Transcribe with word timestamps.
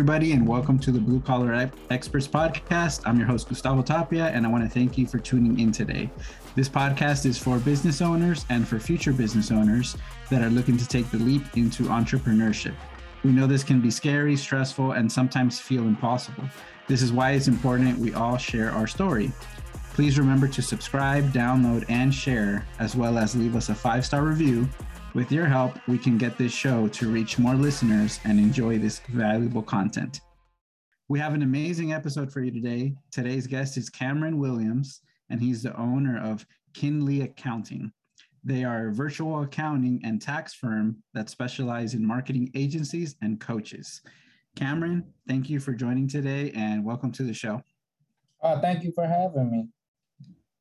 everybody, 0.00 0.32
and 0.32 0.48
welcome 0.48 0.78
to 0.78 0.90
the 0.90 0.98
Blue 0.98 1.20
Collar 1.20 1.70
Experts 1.90 2.26
Podcast. 2.26 3.02
I'm 3.04 3.18
your 3.18 3.26
host, 3.26 3.50
Gustavo 3.50 3.82
Tapia, 3.82 4.28
and 4.28 4.46
I 4.46 4.48
want 4.48 4.64
to 4.64 4.70
thank 4.70 4.96
you 4.96 5.06
for 5.06 5.18
tuning 5.18 5.60
in 5.60 5.72
today. 5.72 6.08
This 6.56 6.70
podcast 6.70 7.26
is 7.26 7.36
for 7.36 7.58
business 7.58 8.00
owners 8.00 8.46
and 8.48 8.66
for 8.66 8.80
future 8.80 9.12
business 9.12 9.50
owners 9.50 9.98
that 10.30 10.40
are 10.40 10.48
looking 10.48 10.78
to 10.78 10.88
take 10.88 11.10
the 11.10 11.18
leap 11.18 11.42
into 11.54 11.82
entrepreneurship. 11.82 12.72
We 13.24 13.32
know 13.32 13.46
this 13.46 13.62
can 13.62 13.82
be 13.82 13.90
scary, 13.90 14.36
stressful, 14.36 14.92
and 14.92 15.12
sometimes 15.12 15.60
feel 15.60 15.82
impossible. 15.82 16.44
This 16.88 17.02
is 17.02 17.12
why 17.12 17.32
it's 17.32 17.46
important 17.46 17.98
we 17.98 18.14
all 18.14 18.38
share 18.38 18.70
our 18.70 18.86
story. 18.86 19.30
Please 19.92 20.18
remember 20.18 20.48
to 20.48 20.62
subscribe, 20.62 21.30
download, 21.30 21.84
and 21.90 22.14
share, 22.14 22.66
as 22.78 22.96
well 22.96 23.18
as 23.18 23.36
leave 23.36 23.54
us 23.54 23.68
a 23.68 23.74
five 23.74 24.06
star 24.06 24.22
review 24.22 24.66
with 25.14 25.32
your 25.32 25.46
help, 25.46 25.76
we 25.88 25.98
can 25.98 26.16
get 26.18 26.38
this 26.38 26.52
show 26.52 26.86
to 26.88 27.10
reach 27.10 27.38
more 27.38 27.54
listeners 27.54 28.20
and 28.24 28.38
enjoy 28.38 28.78
this 28.78 29.00
valuable 29.08 29.62
content. 29.62 30.20
We 31.08 31.18
have 31.18 31.34
an 31.34 31.42
amazing 31.42 31.92
episode 31.92 32.32
for 32.32 32.40
you 32.40 32.52
today. 32.52 32.94
Today's 33.10 33.46
guest 33.46 33.76
is 33.76 33.90
Cameron 33.90 34.38
Williams, 34.38 35.00
and 35.28 35.40
he's 35.40 35.62
the 35.62 35.76
owner 35.76 36.22
of 36.22 36.46
Kynli 36.74 37.24
Accounting. 37.24 37.90
They 38.44 38.62
are 38.62 38.88
a 38.88 38.92
virtual 38.92 39.42
accounting 39.42 40.00
and 40.04 40.22
tax 40.22 40.54
firm 40.54 41.02
that 41.12 41.28
specialize 41.28 41.94
in 41.94 42.06
marketing 42.06 42.50
agencies 42.54 43.16
and 43.20 43.40
coaches. 43.40 44.02
Cameron, 44.54 45.12
thank 45.26 45.50
you 45.50 45.58
for 45.58 45.72
joining 45.72 46.06
today 46.08 46.52
and 46.54 46.84
welcome 46.84 47.10
to 47.12 47.24
the 47.24 47.34
show. 47.34 47.62
Uh, 48.42 48.60
thank 48.60 48.84
you 48.84 48.92
for 48.92 49.06
having 49.06 49.50
me. 49.50 49.68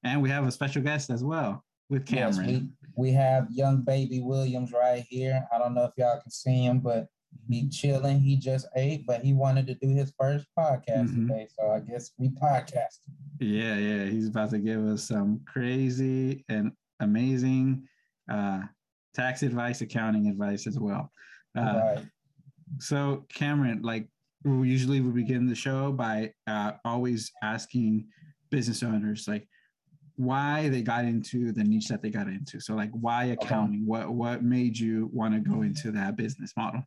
And 0.04 0.22
we 0.22 0.30
have 0.30 0.48
a 0.48 0.52
special 0.52 0.82
guest 0.82 1.10
as 1.10 1.24
well 1.24 1.64
with 1.90 2.06
Cameron. 2.06 2.50
Yes, 2.50 2.79
we, 3.00 3.12
have 3.12 3.48
young 3.52 3.82
baby 3.82 4.20
Williams 4.20 4.72
right 4.72 5.06
here. 5.08 5.48
I 5.54 5.58
don't 5.58 5.74
know 5.74 5.86
if 5.86 5.94
y'all 5.98 6.20
can 6.22 6.32
see 6.32 6.64
him, 6.64 6.80
but 6.80 7.08
he 7.48 7.70
chilling. 7.70 8.20
He 8.20 8.36
just 8.36 8.68
ate, 8.76 9.06
but 9.06 9.22
he 9.22 9.34
wanted 9.34 9.68
to 9.68 9.76
do 9.76 9.90
his 9.90 10.14
first 10.20 10.46
podcast 10.58 11.10
mm-hmm. 11.10 11.28
today. 11.28 11.48
So 11.58 11.72
I 11.72 11.80
guess 11.80 12.12
we 12.18 12.30
podcast. 12.30 13.00
Yeah, 13.40 13.76
yeah. 13.78 14.06
He's 14.06 14.28
about 14.28 14.50
to 14.52 14.60
give 14.60 14.86
us 14.86 15.04
some 15.04 15.42
crazy 15.46 16.44
and 16.50 16.72
amazing 17.00 17.88
uh, 18.32 18.62
tax 19.14 19.44
advice, 19.44 19.82
accounting 19.82 20.28
advice 20.28 20.68
as 20.68 20.78
well. 20.80 21.12
Uh, 21.58 21.62
right. 21.96 22.06
So 22.80 23.26
Cameron, 23.34 23.82
like 23.82 24.08
usually 24.46 25.02
we 25.02 25.12
begin 25.12 25.48
the 25.48 25.56
show 25.56 25.92
by 25.92 26.34
uh, 26.48 26.74
always 26.86 27.32
asking 27.42 28.08
business 28.50 28.84
owners, 28.84 29.28
like, 29.28 29.48
why 30.20 30.68
they 30.68 30.82
got 30.82 31.06
into 31.06 31.54
the 31.54 31.64
niche 31.64 31.88
that 31.88 32.02
they 32.02 32.10
got 32.10 32.28
into. 32.28 32.60
So 32.60 32.76
like 32.76 32.92
why 32.92 33.26
accounting? 33.26 33.86
Okay. 33.90 34.06
What 34.06 34.10
what 34.10 34.44
made 34.44 34.78
you 34.78 35.10
want 35.14 35.34
to 35.34 35.40
go 35.40 35.62
into 35.62 35.92
that 35.92 36.18
business 36.18 36.52
model? 36.58 36.84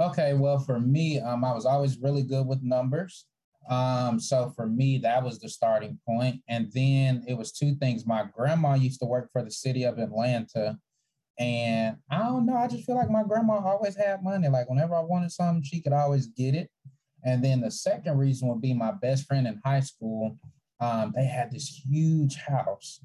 Okay, 0.00 0.32
well 0.32 0.58
for 0.58 0.80
me, 0.80 1.20
um, 1.20 1.44
I 1.44 1.52
was 1.52 1.66
always 1.66 1.98
really 1.98 2.22
good 2.22 2.46
with 2.46 2.62
numbers. 2.62 3.26
Um, 3.68 4.18
so 4.18 4.50
for 4.56 4.66
me, 4.66 4.96
that 4.98 5.22
was 5.22 5.40
the 5.40 5.48
starting 5.50 5.98
point. 6.08 6.40
And 6.48 6.72
then 6.72 7.22
it 7.28 7.34
was 7.34 7.52
two 7.52 7.74
things. 7.74 8.06
My 8.06 8.24
grandma 8.34 8.74
used 8.74 9.00
to 9.00 9.06
work 9.06 9.28
for 9.30 9.44
the 9.44 9.50
city 9.50 9.84
of 9.84 9.98
Atlanta. 9.98 10.78
And 11.38 11.96
I 12.10 12.20
don't 12.20 12.46
know, 12.46 12.56
I 12.56 12.66
just 12.66 12.84
feel 12.84 12.96
like 12.96 13.10
my 13.10 13.24
grandma 13.24 13.60
always 13.62 13.94
had 13.94 14.24
money. 14.24 14.48
Like 14.48 14.70
whenever 14.70 14.94
I 14.94 15.00
wanted 15.00 15.32
something, 15.32 15.62
she 15.62 15.82
could 15.82 15.92
always 15.92 16.28
get 16.28 16.54
it. 16.54 16.70
And 17.24 17.44
then 17.44 17.60
the 17.60 17.70
second 17.70 18.16
reason 18.16 18.48
would 18.48 18.62
be 18.62 18.72
my 18.72 18.92
best 18.92 19.26
friend 19.26 19.46
in 19.46 19.60
high 19.62 19.80
school 19.80 20.38
um, 20.82 21.12
they 21.14 21.24
had 21.24 21.52
this 21.52 21.68
huge 21.68 22.34
house. 22.36 23.00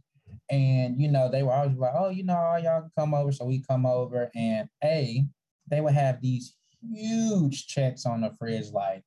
And, 0.50 1.00
you 1.00 1.10
know, 1.10 1.30
they 1.30 1.44
were 1.44 1.54
always 1.54 1.78
like, 1.78 1.94
oh, 1.96 2.10
you 2.10 2.24
know, 2.24 2.58
y'all 2.62 2.82
can 2.82 2.92
come 2.98 3.14
over. 3.14 3.32
So 3.32 3.46
we 3.46 3.62
come 3.62 3.86
over 3.86 4.32
and 4.36 4.68
A, 4.84 5.24
they 5.70 5.82
would 5.82 5.94
have 5.94 6.20
these 6.20 6.56
huge 6.82 7.68
checks 7.68 8.06
on 8.06 8.22
the 8.22 8.34
fridge, 8.40 8.72
like 8.72 9.04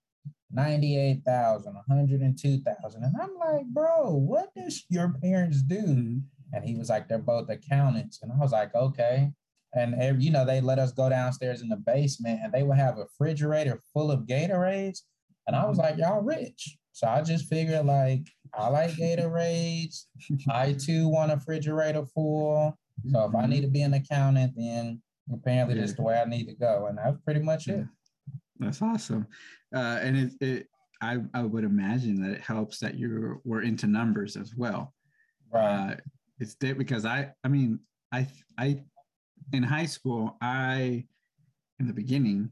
98,000, 0.53 1.75
102,000. 1.75 3.03
And 3.03 3.15
I'm 3.21 3.35
like, 3.37 3.67
bro, 3.67 4.13
what 4.13 4.55
does 4.55 4.85
your 4.89 5.15
parents 5.21 5.63
do? 5.63 5.83
Mm-hmm. 5.83 6.19
And 6.53 6.65
he 6.65 6.77
was 6.77 6.91
like, 6.91 7.09
they're 7.09 7.19
both 7.19 7.49
accountants. 7.49 8.21
And 8.23 8.31
I 8.31 8.37
was 8.37 8.53
like, 8.53 8.75
okay. 8.75 9.33
And, 9.75 9.95
every, 9.97 10.23
you 10.23 10.31
know, 10.31 10.45
they 10.45 10.61
let 10.61 10.79
us 10.79 10.93
go 10.93 11.09
downstairs 11.09 11.63
in 11.63 11.69
the 11.69 11.77
basement 11.77 12.41
and 12.43 12.53
they 12.53 12.63
would 12.63 12.79
have 12.79 12.99
a 12.99 13.03
refrigerator 13.03 13.83
full 13.93 14.13
of 14.13 14.27
Gatorades. 14.27 15.01
And 15.49 15.57
I 15.57 15.67
was 15.67 15.79
like, 15.79 15.97
y'all 15.97 16.23
rich. 16.23 16.77
So 16.93 17.07
I 17.07 17.23
just 17.23 17.49
figured 17.49 17.87
like 17.87 18.27
I 18.55 18.69
like 18.69 18.91
Gatorades. 18.93 20.07
I 20.51 20.73
too 20.73 21.09
want 21.09 21.33
a 21.33 21.37
refrigerator 21.37 22.05
full. 22.07 22.77
So 23.11 23.25
if 23.25 23.35
I 23.35 23.47
need 23.47 23.63
to 23.63 23.69
be 23.69 23.83
an 23.83 23.95
accountant, 23.95 24.53
then 24.57 25.01
apparently 25.33 25.75
yeah. 25.75 25.83
that's 25.83 25.95
the 25.95 26.03
way 26.03 26.19
I 26.19 26.25
need 26.29 26.47
to 26.47 26.55
go. 26.55 26.87
And 26.87 26.99
that's 26.99 27.19
pretty 27.25 27.41
much 27.41 27.69
it. 27.69 27.87
That's 28.59 28.83
awesome. 28.83 29.27
Uh, 29.75 29.99
and 30.03 30.17
it, 30.17 30.33
it 30.41 30.67
I, 31.01 31.19
I 31.33 31.43
would 31.43 31.65
imagine 31.65 32.21
that 32.23 32.33
it 32.33 32.43
helps 32.43 32.79
that 32.81 32.95
you 32.95 33.41
were 33.45 33.63
into 33.63 33.87
numbers 33.87 34.37
as 34.37 34.55
well. 34.55 34.95
Right. 35.53 35.93
Uh, 35.93 35.97
it's 36.39 36.55
there 36.61 36.75
because 36.75 37.05
I 37.05 37.33
I 37.45 37.49
mean 37.49 37.81
I 38.13 38.27
I 38.59 38.83
in 39.53 39.63
high 39.63 39.87
school 39.87 40.37
I 40.41 41.05
in 41.79 41.87
the 41.87 41.93
beginning 41.93 42.51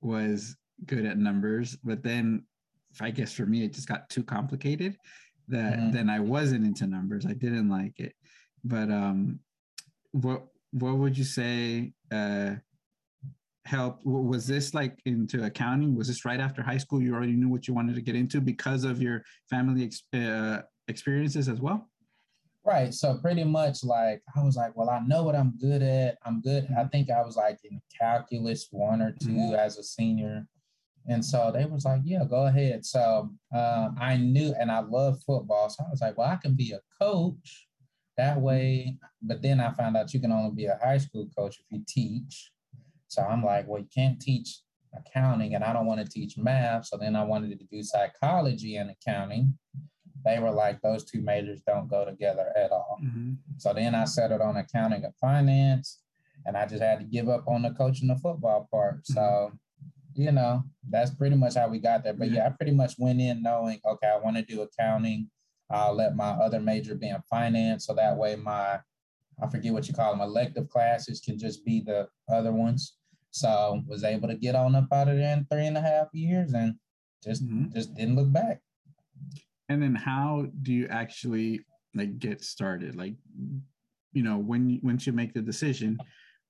was 0.00 0.56
good 0.86 1.04
at 1.04 1.18
numbers, 1.18 1.76
but 1.82 2.02
then 2.02 2.44
I 3.00 3.10
guess 3.10 3.32
for 3.32 3.46
me, 3.46 3.64
it 3.64 3.72
just 3.72 3.88
got 3.88 4.08
too 4.10 4.22
complicated 4.22 4.96
that 5.48 5.74
mm-hmm. 5.74 5.90
then 5.92 6.08
I 6.08 6.20
wasn't 6.20 6.64
into 6.64 6.86
numbers. 6.86 7.26
I 7.26 7.32
didn't 7.32 7.68
like 7.68 7.98
it. 7.98 8.14
But 8.64 8.90
um, 8.90 9.40
what 10.12 10.44
what 10.72 10.96
would 10.96 11.18
you 11.18 11.24
say 11.24 11.92
uh, 12.12 12.54
help? 13.64 14.04
Was 14.04 14.46
this 14.46 14.74
like 14.74 14.98
into 15.04 15.44
accounting? 15.44 15.96
Was 15.96 16.08
this 16.08 16.24
right 16.24 16.40
after 16.40 16.62
high 16.62 16.78
school? 16.78 17.02
You 17.02 17.14
already 17.14 17.32
knew 17.32 17.48
what 17.48 17.68
you 17.68 17.74
wanted 17.74 17.94
to 17.96 18.02
get 18.02 18.16
into 18.16 18.40
because 18.40 18.84
of 18.84 19.02
your 19.02 19.22
family 19.48 19.84
ex- 19.84 20.02
uh, 20.14 20.62
experiences 20.88 21.48
as 21.48 21.60
well. 21.60 21.88
Right. 22.64 22.92
So 22.92 23.16
pretty 23.16 23.44
much 23.44 23.82
like 23.82 24.22
I 24.36 24.42
was 24.42 24.56
like, 24.56 24.76
well, 24.76 24.90
I 24.90 25.00
know 25.00 25.22
what 25.22 25.34
I'm 25.34 25.54
good 25.58 25.82
at. 25.82 26.18
I'm 26.24 26.42
good. 26.42 26.64
I 26.64 26.80
mm-hmm. 26.80 26.88
think 26.88 27.10
I 27.10 27.22
was 27.22 27.36
like 27.36 27.58
in 27.64 27.80
calculus 27.98 28.68
one 28.70 29.00
or 29.00 29.12
2 29.12 29.28
mm-hmm. 29.28 29.54
as 29.54 29.78
a 29.78 29.82
senior. 29.82 30.46
And 31.08 31.24
so 31.24 31.50
they 31.52 31.64
was 31.64 31.84
like, 31.84 32.02
yeah, 32.04 32.24
go 32.28 32.46
ahead. 32.46 32.84
So 32.84 33.30
uh, 33.54 33.88
I 33.98 34.16
knew, 34.16 34.54
and 34.58 34.70
I 34.70 34.80
love 34.80 35.20
football. 35.26 35.68
So 35.70 35.84
I 35.84 35.90
was 35.90 36.00
like, 36.00 36.16
well, 36.16 36.28
I 36.28 36.36
can 36.36 36.54
be 36.54 36.72
a 36.72 36.80
coach 37.02 37.66
that 38.16 38.40
way. 38.40 38.96
But 39.22 39.42
then 39.42 39.60
I 39.60 39.72
found 39.72 39.96
out 39.96 40.12
you 40.12 40.20
can 40.20 40.32
only 40.32 40.54
be 40.54 40.66
a 40.66 40.78
high 40.82 40.98
school 40.98 41.28
coach 41.36 41.58
if 41.58 41.64
you 41.70 41.82
teach. 41.88 42.52
So 43.08 43.22
I'm 43.22 43.44
like, 43.44 43.66
well, 43.66 43.80
you 43.80 43.88
can't 43.92 44.20
teach 44.20 44.60
accounting, 44.94 45.54
and 45.54 45.64
I 45.64 45.72
don't 45.72 45.86
want 45.86 46.00
to 46.04 46.10
teach 46.10 46.36
math. 46.36 46.86
So 46.86 46.96
then 46.96 47.16
I 47.16 47.24
wanted 47.24 47.58
to 47.58 47.64
do 47.64 47.82
psychology 47.82 48.76
and 48.76 48.90
accounting. 48.90 49.56
They 50.24 50.38
were 50.38 50.50
like, 50.50 50.80
those 50.80 51.04
two 51.04 51.22
majors 51.22 51.62
don't 51.66 51.88
go 51.88 52.04
together 52.04 52.52
at 52.56 52.72
all. 52.72 52.98
Mm-hmm. 53.02 53.32
So 53.56 53.72
then 53.72 53.94
I 53.94 54.04
settled 54.04 54.42
on 54.42 54.56
accounting 54.56 55.04
and 55.04 55.14
finance, 55.16 56.00
and 56.44 56.56
I 56.56 56.66
just 56.66 56.82
had 56.82 56.98
to 57.00 57.04
give 57.04 57.28
up 57.28 57.48
on 57.48 57.62
the 57.62 57.70
coaching 57.70 58.08
the 58.08 58.16
football 58.16 58.68
part. 58.70 59.06
So 59.06 59.20
mm-hmm 59.20 59.56
you 60.20 60.32
know, 60.32 60.62
that's 60.90 61.14
pretty 61.14 61.34
much 61.34 61.54
how 61.54 61.66
we 61.66 61.78
got 61.78 62.04
there. 62.04 62.12
But 62.12 62.30
yeah, 62.30 62.46
I 62.46 62.50
pretty 62.50 62.72
much 62.72 62.92
went 62.98 63.22
in 63.22 63.42
knowing, 63.42 63.80
okay, 63.86 64.08
I 64.08 64.18
want 64.18 64.36
to 64.36 64.42
do 64.42 64.60
accounting. 64.60 65.30
I'll 65.70 65.94
let 65.94 66.14
my 66.14 66.32
other 66.32 66.60
major 66.60 66.94
be 66.94 67.08
in 67.08 67.22
finance. 67.30 67.86
So 67.86 67.94
that 67.94 68.18
way 68.18 68.36
my, 68.36 68.80
I 69.42 69.48
forget 69.50 69.72
what 69.72 69.88
you 69.88 69.94
call 69.94 70.12
them, 70.12 70.20
elective 70.20 70.68
classes 70.68 71.20
can 71.20 71.38
just 71.38 71.64
be 71.64 71.80
the 71.80 72.06
other 72.30 72.52
ones. 72.52 72.96
So 73.30 73.82
was 73.86 74.04
able 74.04 74.28
to 74.28 74.34
get 74.34 74.54
on 74.54 74.74
up 74.74 74.88
out 74.92 75.08
of 75.08 75.16
there 75.16 75.32
in 75.32 75.46
three 75.50 75.66
and 75.66 75.78
a 75.78 75.80
half 75.80 76.08
years 76.12 76.52
and 76.52 76.74
just 77.24 77.42
mm-hmm. 77.42 77.72
just 77.72 77.94
didn't 77.94 78.16
look 78.16 78.30
back. 78.30 78.60
And 79.70 79.82
then 79.82 79.94
how 79.94 80.48
do 80.60 80.74
you 80.74 80.86
actually 80.88 81.60
like 81.94 82.18
get 82.18 82.44
started? 82.44 82.94
Like, 82.94 83.14
you 84.12 84.22
know, 84.22 84.36
when 84.36 84.80
once 84.82 85.06
you 85.06 85.14
make 85.14 85.32
the 85.32 85.40
decision, 85.40 85.98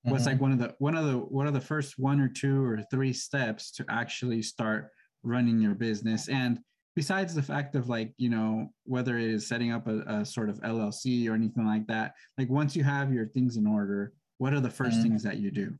what's 0.02 0.24
mm-hmm. 0.24 0.32
like 0.32 0.40
one 0.40 0.52
of 0.52 0.58
the 0.58 0.74
one 0.78 0.96
of 0.96 1.06
the 1.06 1.18
one 1.18 1.46
of 1.46 1.54
the 1.54 1.60
first 1.60 1.94
one 1.98 2.20
or 2.20 2.28
two 2.28 2.64
or 2.64 2.82
three 2.90 3.12
steps 3.12 3.70
to 3.72 3.84
actually 3.88 4.42
start 4.42 4.90
running 5.22 5.60
your 5.60 5.74
business 5.74 6.28
and 6.28 6.58
besides 6.96 7.34
the 7.34 7.42
fact 7.42 7.74
of 7.74 7.88
like 7.88 8.12
you 8.16 8.30
know 8.30 8.68
whether 8.84 9.18
it 9.18 9.28
is 9.28 9.46
setting 9.46 9.72
up 9.72 9.86
a, 9.86 9.98
a 10.06 10.24
sort 10.24 10.48
of 10.48 10.58
llc 10.60 11.28
or 11.28 11.34
anything 11.34 11.66
like 11.66 11.86
that 11.86 12.14
like 12.38 12.48
once 12.48 12.74
you 12.74 12.82
have 12.82 13.12
your 13.12 13.26
things 13.26 13.56
in 13.56 13.66
order 13.66 14.12
what 14.38 14.54
are 14.54 14.60
the 14.60 14.68
1st 14.68 14.88
mm-hmm. 14.88 15.02
things 15.02 15.22
that 15.22 15.36
you 15.36 15.50
do 15.50 15.74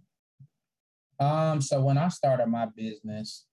um 1.25 1.61
so 1.61 1.81
when 1.81 1.96
i 1.96 2.08
started 2.08 2.46
my 2.46 2.66
business 2.76 3.46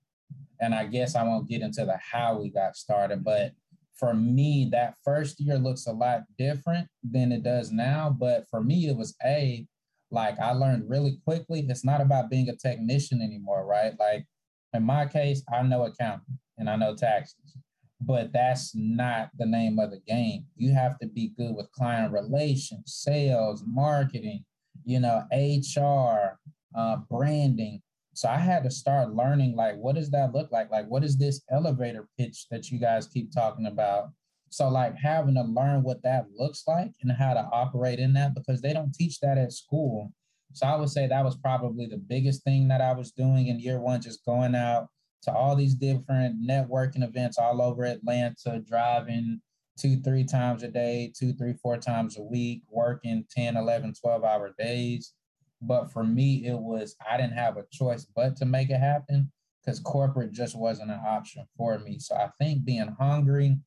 and 0.60 0.76
i 0.76 0.86
guess 0.86 1.16
i 1.16 1.24
won't 1.24 1.48
get 1.48 1.62
into 1.62 1.86
the 1.86 1.98
how 2.12 2.38
we 2.38 2.50
got 2.50 2.76
started 2.76 3.24
but 3.24 3.54
for 3.98 4.14
me 4.14 4.68
that 4.72 4.96
first 5.04 5.40
year 5.40 5.58
looks 5.58 5.88
a 5.88 5.92
lot 5.92 6.24
different 6.38 6.88
than 7.10 7.32
it 7.32 7.42
does 7.42 7.72
now 7.72 8.10
but 8.10 8.46
for 8.50 8.62
me 8.62 8.88
it 8.88 8.96
was 8.96 9.16
a 9.26 9.66
like 10.12 10.40
I 10.40 10.52
learned 10.52 10.90
really 10.90 11.20
quickly, 11.26 11.66
it's 11.68 11.86
not 11.86 12.02
about 12.02 12.30
being 12.30 12.50
a 12.50 12.56
technician 12.56 13.22
anymore, 13.22 13.66
right? 13.66 13.94
Like 14.00 14.26
in 14.74 14.84
my 14.84 15.06
case, 15.06 15.44
I 15.52 15.62
know 15.64 15.84
accounting 15.84 16.40
and 16.58 16.70
I 16.70 16.76
know 16.76 16.96
taxes, 16.96 17.58
but 18.02 18.32
that's 18.32 18.74
not 18.76 19.30
the 19.38 19.46
name 19.46 19.80
of 19.80 19.92
the 19.92 20.00
game. 20.08 20.46
You 20.56 20.74
have 20.74 20.98
to 21.00 21.08
be 21.08 21.34
good 21.38 21.56
with 21.56 21.72
client 21.72 22.14
relations, 22.14 22.94
sales, 23.04 23.64
marketing, 23.68 24.46
you 24.86 25.00
know, 25.00 25.24
HR, 25.32 26.40
uh, 26.76 26.98
branding. 27.10 27.82
So 28.14 28.30
I 28.30 28.38
had 28.38 28.64
to 28.64 28.72
start 28.72 29.14
learning 29.14 29.56
like 29.56 29.76
what 29.78 29.96
does 29.96 30.10
that 30.12 30.34
look 30.34 30.52
like? 30.52 30.72
Like 30.72 30.88
what 30.88 31.04
is 31.04 31.18
this 31.18 31.42
elevator 31.52 32.08
pitch 32.18 32.48
that 32.50 32.72
you 32.72 32.80
guys 32.80 33.08
keep 33.08 33.32
talking 33.32 33.68
about? 33.68 34.10
So 34.50 34.70
like 34.70 34.96
having 34.96 35.36
to 35.36 35.44
learn 35.44 35.84
what 35.84 36.04
that 36.04 36.28
looks 36.36 36.64
like 36.68 36.92
and 37.02 37.12
how 37.12 37.34
to 37.34 37.48
operate 37.52 38.00
in 38.00 38.14
that 38.14 38.34
because 38.34 38.62
they 38.62 38.74
don't 38.74 38.94
teach 38.94 39.20
that 39.20 39.38
at 39.38 39.52
school. 39.52 40.12
So 40.54 40.66
I 40.66 40.76
would 40.76 40.90
say 40.90 41.08
that 41.08 41.26
was 41.26 41.36
probably 41.36 41.86
the 41.86 41.98
biggest 41.98 42.44
thing 42.44 42.68
that 42.70 42.82
I 42.82 42.94
was 42.94 43.12
doing 43.12 43.48
in 43.48 43.60
year 43.60 43.80
one, 43.80 44.02
just 44.02 44.26
going 44.26 44.56
out 44.56 44.88
to 45.24 45.34
all 45.34 45.56
these 45.56 45.76
different 45.76 46.42
networking 46.42 47.04
events 47.04 47.38
all 47.38 47.62
over 47.62 47.84
Atlanta, 47.84 48.60
driving 48.66 49.42
two, 49.78 49.98
three 50.02 50.24
times 50.24 50.64
a 50.64 50.68
day, 50.68 51.12
two, 51.16 51.34
three, 51.34 51.54
four 51.54 51.78
times 51.78 52.18
a 52.18 52.24
week, 52.24 52.64
working 52.70 53.26
10, 53.30 53.58
11, 53.58 53.94
12 54.02 54.24
hour 54.24 54.56
days. 54.58 55.14
But 55.62 55.92
for 55.92 56.04
me, 56.04 56.46
it 56.46 56.58
was, 56.58 56.96
I 57.10 57.18
didn't 57.18 57.34
have 57.34 57.58
a 57.58 57.66
choice 57.72 58.06
but 58.16 58.36
to 58.38 58.46
make 58.46 58.70
it 58.70 58.80
happen 58.80 59.32
because 59.64 59.80
corporate 59.80 60.32
just 60.32 60.56
wasn't 60.56 60.92
an 60.92 61.02
option 61.06 61.46
for 61.58 61.78
me. 61.80 62.00
So 62.00 62.16
I 62.16 62.30
think 62.40 62.64
being 62.64 62.96
hungry, 63.00 63.58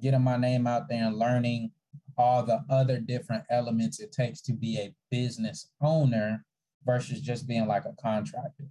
getting 0.00 0.22
my 0.22 0.36
name 0.36 0.66
out 0.66 0.88
there 0.88 1.04
and 1.04 1.16
learning 1.16 1.70
all 2.16 2.42
the 2.42 2.64
other 2.68 2.98
different 2.98 3.44
elements 3.50 4.00
it 4.00 4.12
takes 4.12 4.40
to 4.42 4.52
be 4.52 4.78
a 4.78 4.94
business 5.10 5.70
owner 5.80 6.44
versus 6.84 7.20
just 7.20 7.46
being 7.46 7.66
like 7.66 7.84
a 7.84 7.94
contractor. 8.02 8.64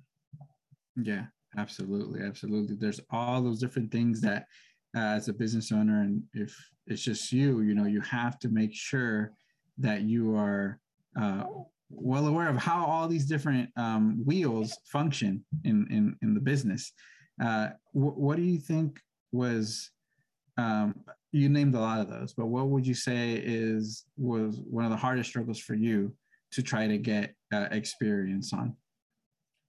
Yeah, 0.95 1.25
absolutely. 1.57 2.21
Absolutely. 2.21 2.75
There's 2.75 2.99
all 3.11 3.41
those 3.41 3.59
different 3.59 3.91
things 3.91 4.21
that 4.21 4.47
uh, 4.95 5.15
as 5.15 5.27
a 5.27 5.33
business 5.33 5.71
owner, 5.71 6.01
and 6.01 6.23
if 6.33 6.57
it's 6.87 7.03
just 7.03 7.31
you, 7.31 7.61
you 7.61 7.75
know, 7.75 7.85
you 7.85 8.01
have 8.01 8.39
to 8.39 8.49
make 8.49 8.73
sure 8.73 9.31
that 9.77 10.01
you 10.01 10.35
are 10.35 10.79
uh, 11.19 11.43
well 11.89 12.27
aware 12.27 12.49
of 12.49 12.57
how 12.57 12.85
all 12.85 13.07
these 13.07 13.25
different 13.25 13.69
um, 13.77 14.21
wheels 14.25 14.77
function 14.85 15.43
in 15.63 15.87
in 15.91 16.15
in 16.21 16.33
the 16.33 16.39
business. 16.39 16.93
Uh, 17.41 17.69
wh- 17.91 18.17
what 18.17 18.37
do 18.37 18.43
you 18.43 18.57
think 18.59 18.99
was 19.31 19.91
um, 20.57 20.95
you 21.31 21.49
named 21.49 21.75
a 21.75 21.79
lot 21.79 21.99
of 21.99 22.09
those, 22.09 22.33
but 22.33 22.47
what 22.47 22.67
would 22.69 22.85
you 22.85 22.93
say 22.93 23.41
is 23.43 24.05
was 24.17 24.59
one 24.69 24.85
of 24.85 24.91
the 24.91 24.97
hardest 24.97 25.29
struggles 25.29 25.59
for 25.59 25.75
you 25.75 26.13
to 26.51 26.61
try 26.63 26.87
to 26.87 26.97
get 26.97 27.33
uh, 27.53 27.67
experience 27.71 28.53
on? 28.53 28.75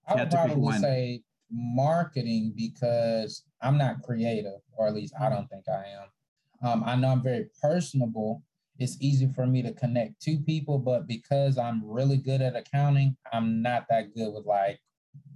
I 0.07 0.15
would 0.15 0.31
probably 0.31 0.79
say 0.79 1.23
marketing 1.51 2.55
because 2.57 3.45
I'm 3.61 3.77
not 3.77 4.03
creative, 4.03 4.61
or 4.77 4.87
at 4.87 4.95
least 4.95 5.15
I 5.21 5.29
don't 5.29 5.49
think 5.49 5.65
I 5.69 5.85
am. 6.01 6.69
Um, 6.69 6.83
I 6.85 6.97
know 6.97 7.09
I'm 7.09 7.23
very 7.23 7.47
personable. 7.61 8.43
It's 8.79 8.97
easy 9.01 9.31
for 9.35 9.47
me 9.47 9.63
to 9.63 9.73
connect 9.73 10.23
to 10.23 10.39
people, 10.39 10.79
but 10.79 11.07
because 11.07 11.59
I'm 11.59 11.83
really 11.85 12.17
good 12.17 12.41
at 12.41 12.57
accounting, 12.57 13.17
I'm 13.33 13.61
not 13.61 13.87
that 13.91 14.15
good 14.15 14.33
with 14.33 14.47
like 14.47 14.79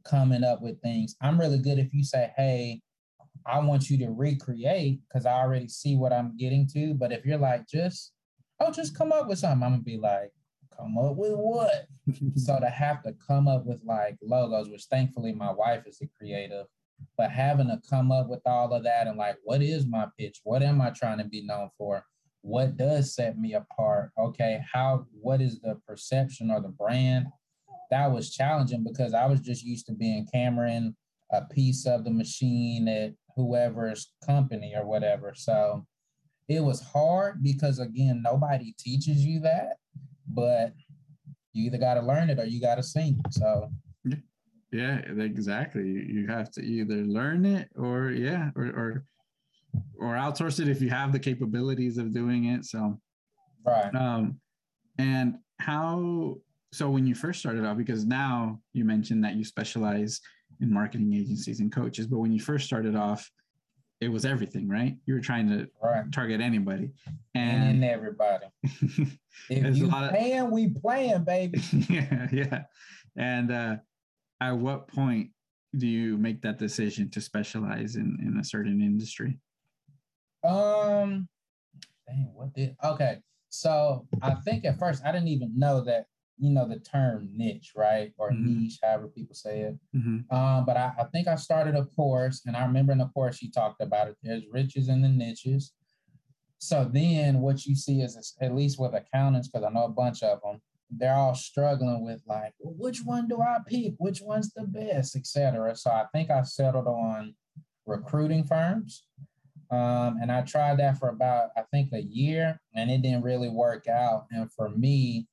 coming 0.05 0.45
up 0.45 0.63
with 0.63 0.81
things. 0.81 1.17
I'm 1.21 1.39
really 1.39 1.59
good 1.59 1.79
if 1.79 1.93
you 1.93 2.05
say, 2.05 2.33
hey, 2.37 2.81
I 3.47 3.59
want 3.61 3.91
you 3.91 3.99
to 3.99 4.11
recreate 4.11 5.01
because 5.09 5.27
I 5.27 5.33
already 5.33 5.69
see 5.69 5.97
what 5.97 6.13
I'm 6.13 6.37
getting 6.37 6.67
to. 6.75 6.95
But 6.95 7.13
if 7.13 7.25
you're 7.25 7.39
like, 7.39 7.69
just, 7.69 8.13
oh, 8.61 8.71
just 8.71 8.97
come 8.97 9.13
up 9.13 9.29
with 9.29 9.39
something, 9.39 9.63
I'm 9.63 9.73
gonna 9.73 9.83
be 9.83 9.99
like, 9.99 10.33
come 10.77 10.99
up 10.99 11.17
with 11.17 11.35
what? 11.35 11.87
so 12.37 12.59
to 12.59 12.69
have 12.69 13.03
to 13.03 13.15
come 13.27 13.49
up 13.49 13.65
with 13.65 13.81
like 13.85 14.17
logos, 14.23 14.69
which 14.69 14.85
thankfully 14.85 15.33
my 15.33 15.53
wife 15.53 15.87
is 15.87 16.01
a 16.03 16.07
creative, 16.19 16.67
but 17.17 17.31
having 17.31 17.69
to 17.69 17.81
come 17.89 18.13
up 18.13 18.29
with 18.29 18.41
all 18.47 18.73
of 18.73 18.85
that 18.85 19.07
and 19.07 19.17
like, 19.17 19.37
what 19.45 19.63
is 19.63 19.87
my 19.87 20.07
pitch? 20.19 20.41
What 20.45 20.63
am 20.63 20.81
I 20.81 20.91
trying 20.91 21.19
to 21.19 21.25
be 21.25 21.45
known 21.45 21.71
for? 21.77 22.05
What 22.43 22.77
does 22.77 23.15
set 23.15 23.39
me 23.39 23.55
apart? 23.55 24.11
Okay, 24.19 24.61
how, 24.73 25.07
what 25.13 25.41
is 25.41 25.61
the 25.61 25.81
perception 25.87 26.51
or 26.51 26.61
the 26.61 26.69
brand? 26.69 27.27
That 27.91 28.11
was 28.11 28.31
challenging 28.31 28.85
because 28.85 29.15
I 29.15 29.27
was 29.27 29.41
just 29.41 29.63
used 29.65 29.87
to 29.87 29.93
being 29.93 30.27
Cameron, 30.33 30.97
a 31.31 31.43
piece 31.43 31.87
of 31.87 32.05
the 32.05 32.11
machine 32.11 32.89
at 32.89 33.13
whoever's 33.37 34.13
company 34.25 34.75
or 34.77 34.87
whatever. 34.87 35.33
So 35.35 35.87
it 36.49 36.61
was 36.61 36.81
hard 36.81 37.43
because 37.43 37.79
again, 37.79 38.23
nobody 38.23 38.75
teaches 38.79 39.25
you 39.25 39.41
that, 39.41 39.77
but 40.29 40.73
you 41.53 41.67
either 41.67 41.79
got 41.79 41.95
to 41.95 42.03
learn 42.03 42.31
it 42.31 42.39
or 42.39 42.45
you 42.45 42.61
got 42.61 42.77
to 42.77 42.83
sing. 42.83 43.21
So 43.31 43.71
yeah, 44.73 44.99
exactly. 44.99 45.85
You 45.85 46.27
have 46.29 46.51
to 46.53 46.63
either 46.63 46.97
learn 46.97 47.45
it 47.45 47.69
or 47.77 48.11
yeah, 48.11 48.51
or 48.57 48.65
or 48.65 49.05
or 49.99 50.15
outsource 50.15 50.61
it 50.61 50.69
if 50.69 50.81
you 50.81 50.89
have 50.89 51.13
the 51.13 51.19
capabilities 51.19 51.99
of 51.99 52.15
doing 52.15 52.47
it. 52.47 52.65
So 52.65 52.99
right. 53.67 53.95
Um, 53.95 54.41
and 54.99 55.37
how 55.59 56.39
so 56.73 56.89
when 56.89 57.07
you 57.07 57.15
first 57.15 57.41
started 57.41 57.67
out, 57.67 57.77
because 57.77 58.07
now 58.07 58.61
you 58.73 58.85
mentioned 58.85 59.23
that 59.25 59.35
you 59.35 59.45
specialize 59.45 60.21
in 60.61 60.73
marketing 60.73 61.13
agencies 61.15 61.61
and 61.61 61.73
coaches. 61.73 62.07
But 62.07 62.19
when 62.19 62.33
you 62.33 62.41
first 62.41 62.67
started 62.67 62.97
off, 62.97 63.31
it 64.01 64.09
was 64.09 64.25
everything, 64.25 64.69
right? 64.69 64.97
You 65.07 65.15
were 65.15 65.21
trying 65.21 65.49
to 65.51 65.69
right. 65.81 66.11
target 66.11 66.41
anybody 66.41 66.91
and, 67.35 67.71
and 67.71 67.85
everybody. 67.85 68.47
if 69.49 69.77
you 69.77 69.89
playing, 69.89 70.41
of, 70.41 70.51
we 70.51 70.69
playing, 70.69 71.23
baby. 71.23 71.61
yeah, 71.89 72.29
yeah. 72.33 72.63
And 73.17 73.53
uh, 73.53 73.77
at 74.41 74.57
what 74.57 74.89
point 74.89 75.31
do 75.77 75.87
you 75.87 76.19
make 76.19 76.43
that 76.43 76.59
decision 76.59 77.11
to 77.11 77.21
specialize 77.21 77.95
in 77.95 78.19
in 78.21 78.39
a 78.39 78.45
certain 78.45 78.81
industry? 78.81 79.39
Um, 80.43 81.29
dang, 82.09 82.31
what 82.35 82.53
did? 82.55 82.75
Okay, 82.83 83.19
so 83.51 84.07
I 84.21 84.35
think 84.45 84.65
at 84.65 84.79
first 84.81 85.03
I 85.05 85.13
didn't 85.13 85.29
even 85.29 85.57
know 85.57 85.81
that 85.83 86.07
you 86.39 86.51
know 86.51 86.69
the 86.69 86.79
term 86.81 87.29
niche, 87.35 87.73
right, 87.77 88.13
or 88.19 88.31
mm-hmm. 88.31 88.63
niche, 88.63 88.79
however 88.83 89.09
people 89.09 89.35
say 89.35 89.61
it. 89.61 89.79
Mm-hmm. 89.95 90.35
Um, 90.35 90.65
but 90.65 90.77
I, 90.77 90.93
I, 90.99 91.05
think 91.13 91.29
I 91.29 91.37
started 91.37 91.75
a 91.75 91.85
course, 91.85 92.43
and 92.47 92.57
I 92.57 92.65
remember 92.65 92.93
in 92.93 92.99
the 92.99 93.09
course 93.09 93.43
you 93.43 93.51
talked 93.51 93.81
about 93.81 94.09
it. 94.09 94.17
There's 94.23 94.45
riches 94.51 94.89
in 94.89 95.03
the 95.03 95.09
niches. 95.09 95.73
So 96.59 96.89
then, 96.93 97.41
what 97.41 97.65
you 97.67 97.75
see 97.75 98.03
is, 98.03 98.35
at 98.41 98.55
least 98.55 98.79
with 98.79 98.95
accountants, 98.95 99.49
because 99.49 99.67
I 99.67 99.73
know 99.73 99.85
a 99.85 99.89
bunch 99.89 100.23
of 100.23 100.41
them, 100.43 100.61
they're 100.91 101.15
all 101.15 101.35
struggling 101.35 102.05
with 102.05 102.23
like, 102.27 102.53
well, 102.59 102.75
which 102.77 103.01
one 103.05 103.29
do 103.29 103.41
I 103.41 103.59
pick? 103.67 103.95
Which 103.99 104.21
one's 104.21 104.53
the 104.53 104.65
best, 104.65 105.17
etc. 105.17 105.75
So 105.75 105.91
I 105.91 106.05
think 106.13 106.31
I 106.31 106.43
settled 106.43 106.87
on 106.87 107.35
recruiting 107.87 108.45
firms. 108.45 109.05
Um, 109.71 110.19
and 110.21 110.31
I 110.31 110.43
tried 110.43 110.79
that 110.81 110.99
for 110.99 111.09
about, 111.09 111.49
I 111.57 111.63
think, 111.73 111.93
a 111.95 112.03
year, 112.03 112.61
and 112.75 112.91
it 112.91 113.01
didn't 113.01 113.23
really 113.23 113.49
work 113.49 113.89
out. 113.89 114.27
And 114.31 114.53
for 114.53 114.69
me, 114.69 115.27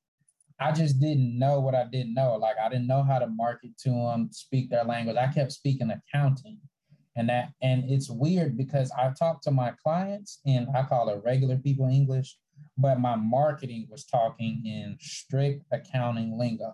I 0.60 0.72
just 0.72 1.00
didn't 1.00 1.38
know 1.38 1.60
what 1.60 1.76
I 1.76 1.86
didn't 1.86 2.14
know. 2.14 2.36
Like 2.36 2.58
I 2.64 2.70
didn't 2.70 2.88
know 2.88 3.04
how 3.04 3.20
to 3.20 3.28
market 3.28 3.78
to 3.84 3.90
them, 3.90 4.30
speak 4.32 4.70
their 4.70 4.84
language. 4.84 5.18
I 5.18 5.28
kept 5.28 5.52
speaking 5.52 5.92
accounting. 5.92 6.60
And 7.16 7.28
that 7.30 7.52
and 7.62 7.90
it's 7.90 8.10
weird 8.10 8.58
because 8.58 8.92
I 8.92 9.12
talked 9.18 9.44
to 9.44 9.52
my 9.52 9.74
clients 9.84 10.40
and 10.46 10.68
I 10.76 10.84
call 10.84 11.10
it 11.10 11.22
regular 11.26 11.58
people 11.58 11.88
English, 11.88 12.38
but 12.78 13.00
my 13.00 13.16
marketing 13.16 13.88
was 13.90 14.06
talking 14.06 14.62
in 14.66 14.98
strict 15.00 15.66
accounting 15.72 16.38
lingo. 16.38 16.74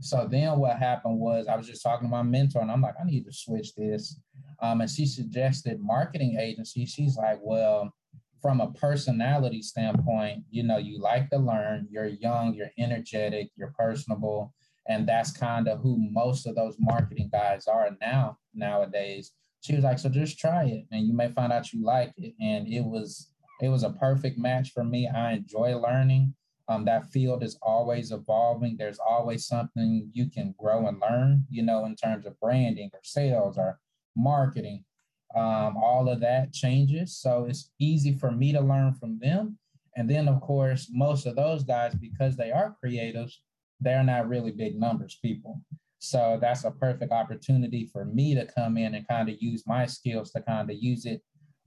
So 0.00 0.26
then 0.30 0.58
what 0.58 0.78
happened 0.78 1.18
was 1.18 1.46
I 1.46 1.56
was 1.56 1.66
just 1.66 1.82
talking 1.82 2.08
to 2.08 2.10
my 2.10 2.22
mentor 2.22 2.62
and 2.62 2.70
I'm 2.70 2.80
like, 2.80 2.94
I 3.00 3.04
need 3.04 3.24
to 3.26 3.32
switch 3.32 3.74
this. 3.74 4.18
Um, 4.60 4.80
and 4.80 4.90
she 4.90 5.06
suggested 5.06 5.80
marketing 5.80 6.38
agency. 6.38 6.84
She's 6.86 7.16
like, 7.16 7.38
well, 7.42 7.92
from 8.40 8.60
a 8.60 8.72
personality 8.72 9.62
standpoint, 9.62 10.44
you 10.50 10.62
know, 10.62 10.78
you 10.78 10.98
like 10.98 11.30
to 11.30 11.38
learn, 11.38 11.86
you're 11.90 12.06
young, 12.06 12.54
you're 12.54 12.70
energetic, 12.78 13.50
you're 13.56 13.74
personable. 13.78 14.54
And 14.88 15.08
that's 15.08 15.32
kind 15.32 15.68
of 15.68 15.80
who 15.80 15.96
most 16.10 16.46
of 16.46 16.54
those 16.54 16.76
marketing 16.78 17.28
guys 17.30 17.66
are 17.66 17.90
now, 18.00 18.38
nowadays. 18.54 19.32
She 19.60 19.74
was 19.74 19.84
like, 19.84 19.98
so 19.98 20.08
just 20.08 20.38
try 20.38 20.64
it 20.64 20.86
and 20.90 21.06
you 21.06 21.12
may 21.12 21.28
find 21.28 21.52
out 21.52 21.72
you 21.72 21.84
like 21.84 22.12
it. 22.16 22.34
And 22.40 22.66
it 22.66 22.84
was, 22.84 23.30
it 23.60 23.68
was 23.68 23.82
a 23.82 23.90
perfect 23.90 24.38
match 24.38 24.72
for 24.72 24.84
me. 24.84 25.06
I 25.06 25.32
enjoy 25.32 25.76
learning. 25.76 26.34
Um, 26.68 26.84
that 26.84 27.10
field 27.10 27.42
is 27.42 27.58
always 27.62 28.12
evolving. 28.12 28.76
There's 28.76 29.00
always 29.00 29.46
something 29.46 30.08
you 30.12 30.30
can 30.30 30.54
grow 30.58 30.86
and 30.86 31.00
learn, 31.00 31.44
you 31.50 31.62
know, 31.62 31.84
in 31.84 31.96
terms 31.96 32.26
of 32.26 32.38
branding 32.40 32.90
or 32.94 33.00
sales 33.02 33.58
or 33.58 33.78
marketing 34.16 34.84
um, 35.34 35.76
all 35.76 36.08
of 36.08 36.20
that 36.20 36.52
changes. 36.52 37.16
So 37.16 37.46
it's 37.48 37.70
easy 37.78 38.14
for 38.18 38.30
me 38.30 38.52
to 38.52 38.60
learn 38.60 38.94
from 38.94 39.18
them. 39.18 39.58
And 39.96 40.08
then, 40.08 40.28
of 40.28 40.40
course, 40.40 40.88
most 40.92 41.26
of 41.26 41.36
those 41.36 41.64
guys, 41.64 41.94
because 41.94 42.36
they 42.36 42.50
are 42.50 42.76
creatives, 42.82 43.34
they're 43.80 44.04
not 44.04 44.28
really 44.28 44.50
big 44.50 44.78
numbers 44.78 45.18
people. 45.20 45.60
So 45.98 46.38
that's 46.40 46.64
a 46.64 46.70
perfect 46.70 47.12
opportunity 47.12 47.88
for 47.92 48.04
me 48.04 48.34
to 48.34 48.46
come 48.46 48.76
in 48.76 48.94
and 48.94 49.06
kind 49.06 49.28
of 49.28 49.36
use 49.40 49.64
my 49.66 49.86
skills 49.86 50.30
to 50.32 50.40
kind 50.40 50.70
of 50.70 50.76
use 50.80 51.04
it 51.04 51.22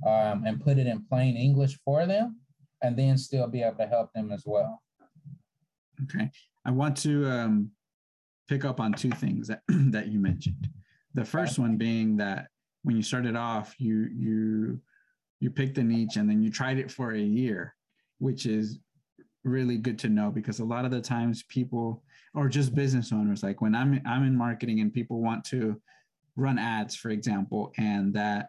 um, 0.06 0.44
and 0.46 0.64
put 0.64 0.78
it 0.78 0.88
in 0.88 1.06
plain 1.06 1.38
English 1.38 1.78
for 1.86 2.06
them, 2.06 2.40
and 2.82 2.98
then 2.98 3.18
still 3.18 3.48
be 3.48 3.62
able 3.62 3.78
to 3.78 3.88
help 3.88 4.12
them 4.14 4.32
as 4.32 4.44
well. 4.46 4.82
Okay. 6.04 6.30
I 6.66 6.72
want 6.72 6.98
to 6.98 7.30
um, 7.30 7.72
pick 8.48 8.66
up 8.66 8.80
on 8.80 8.94
two 8.94 9.12
things 9.12 9.48
that, 9.48 9.62
that 9.68 10.08
you 10.08 10.20
mentioned. 10.20 10.68
The 11.14 11.26
first 11.26 11.60
one 11.60 11.78
being 11.78 12.18
that 12.18 12.48
when 12.84 12.96
you 12.96 13.04
started 13.04 13.36
off, 13.36 13.76
you 13.80 14.10
you 14.14 14.80
you 15.40 15.50
picked 15.50 15.78
a 15.78 15.84
niche 15.84 16.16
and 16.16 16.30
then 16.30 16.42
you 16.42 16.52
tried 16.52 16.78
it 16.78 16.92
for 16.92 17.12
a 17.12 17.20
year, 17.20 17.76
which 18.20 18.46
is 18.46 18.80
really 19.44 19.78
good 19.78 20.00
to 20.00 20.10
know 20.10 20.32
because 20.32 20.60
a 20.60 20.66
lot 20.66 20.86
of 20.86 20.92
the 20.92 21.02
times 21.02 21.44
people 21.44 22.02
or 22.34 22.48
just 22.48 22.74
business 22.74 23.12
owners 23.12 23.44
like 23.44 23.60
when 23.62 23.76
i'm 23.76 24.02
i'm 24.06 24.24
in 24.24 24.34
marketing 24.34 24.80
and 24.80 24.94
people 24.94 25.22
want 25.22 25.44
to 25.44 25.78
run 26.38 26.58
ads 26.58 26.96
for 26.96 27.10
example 27.10 27.74
and 27.78 28.14
that 28.14 28.48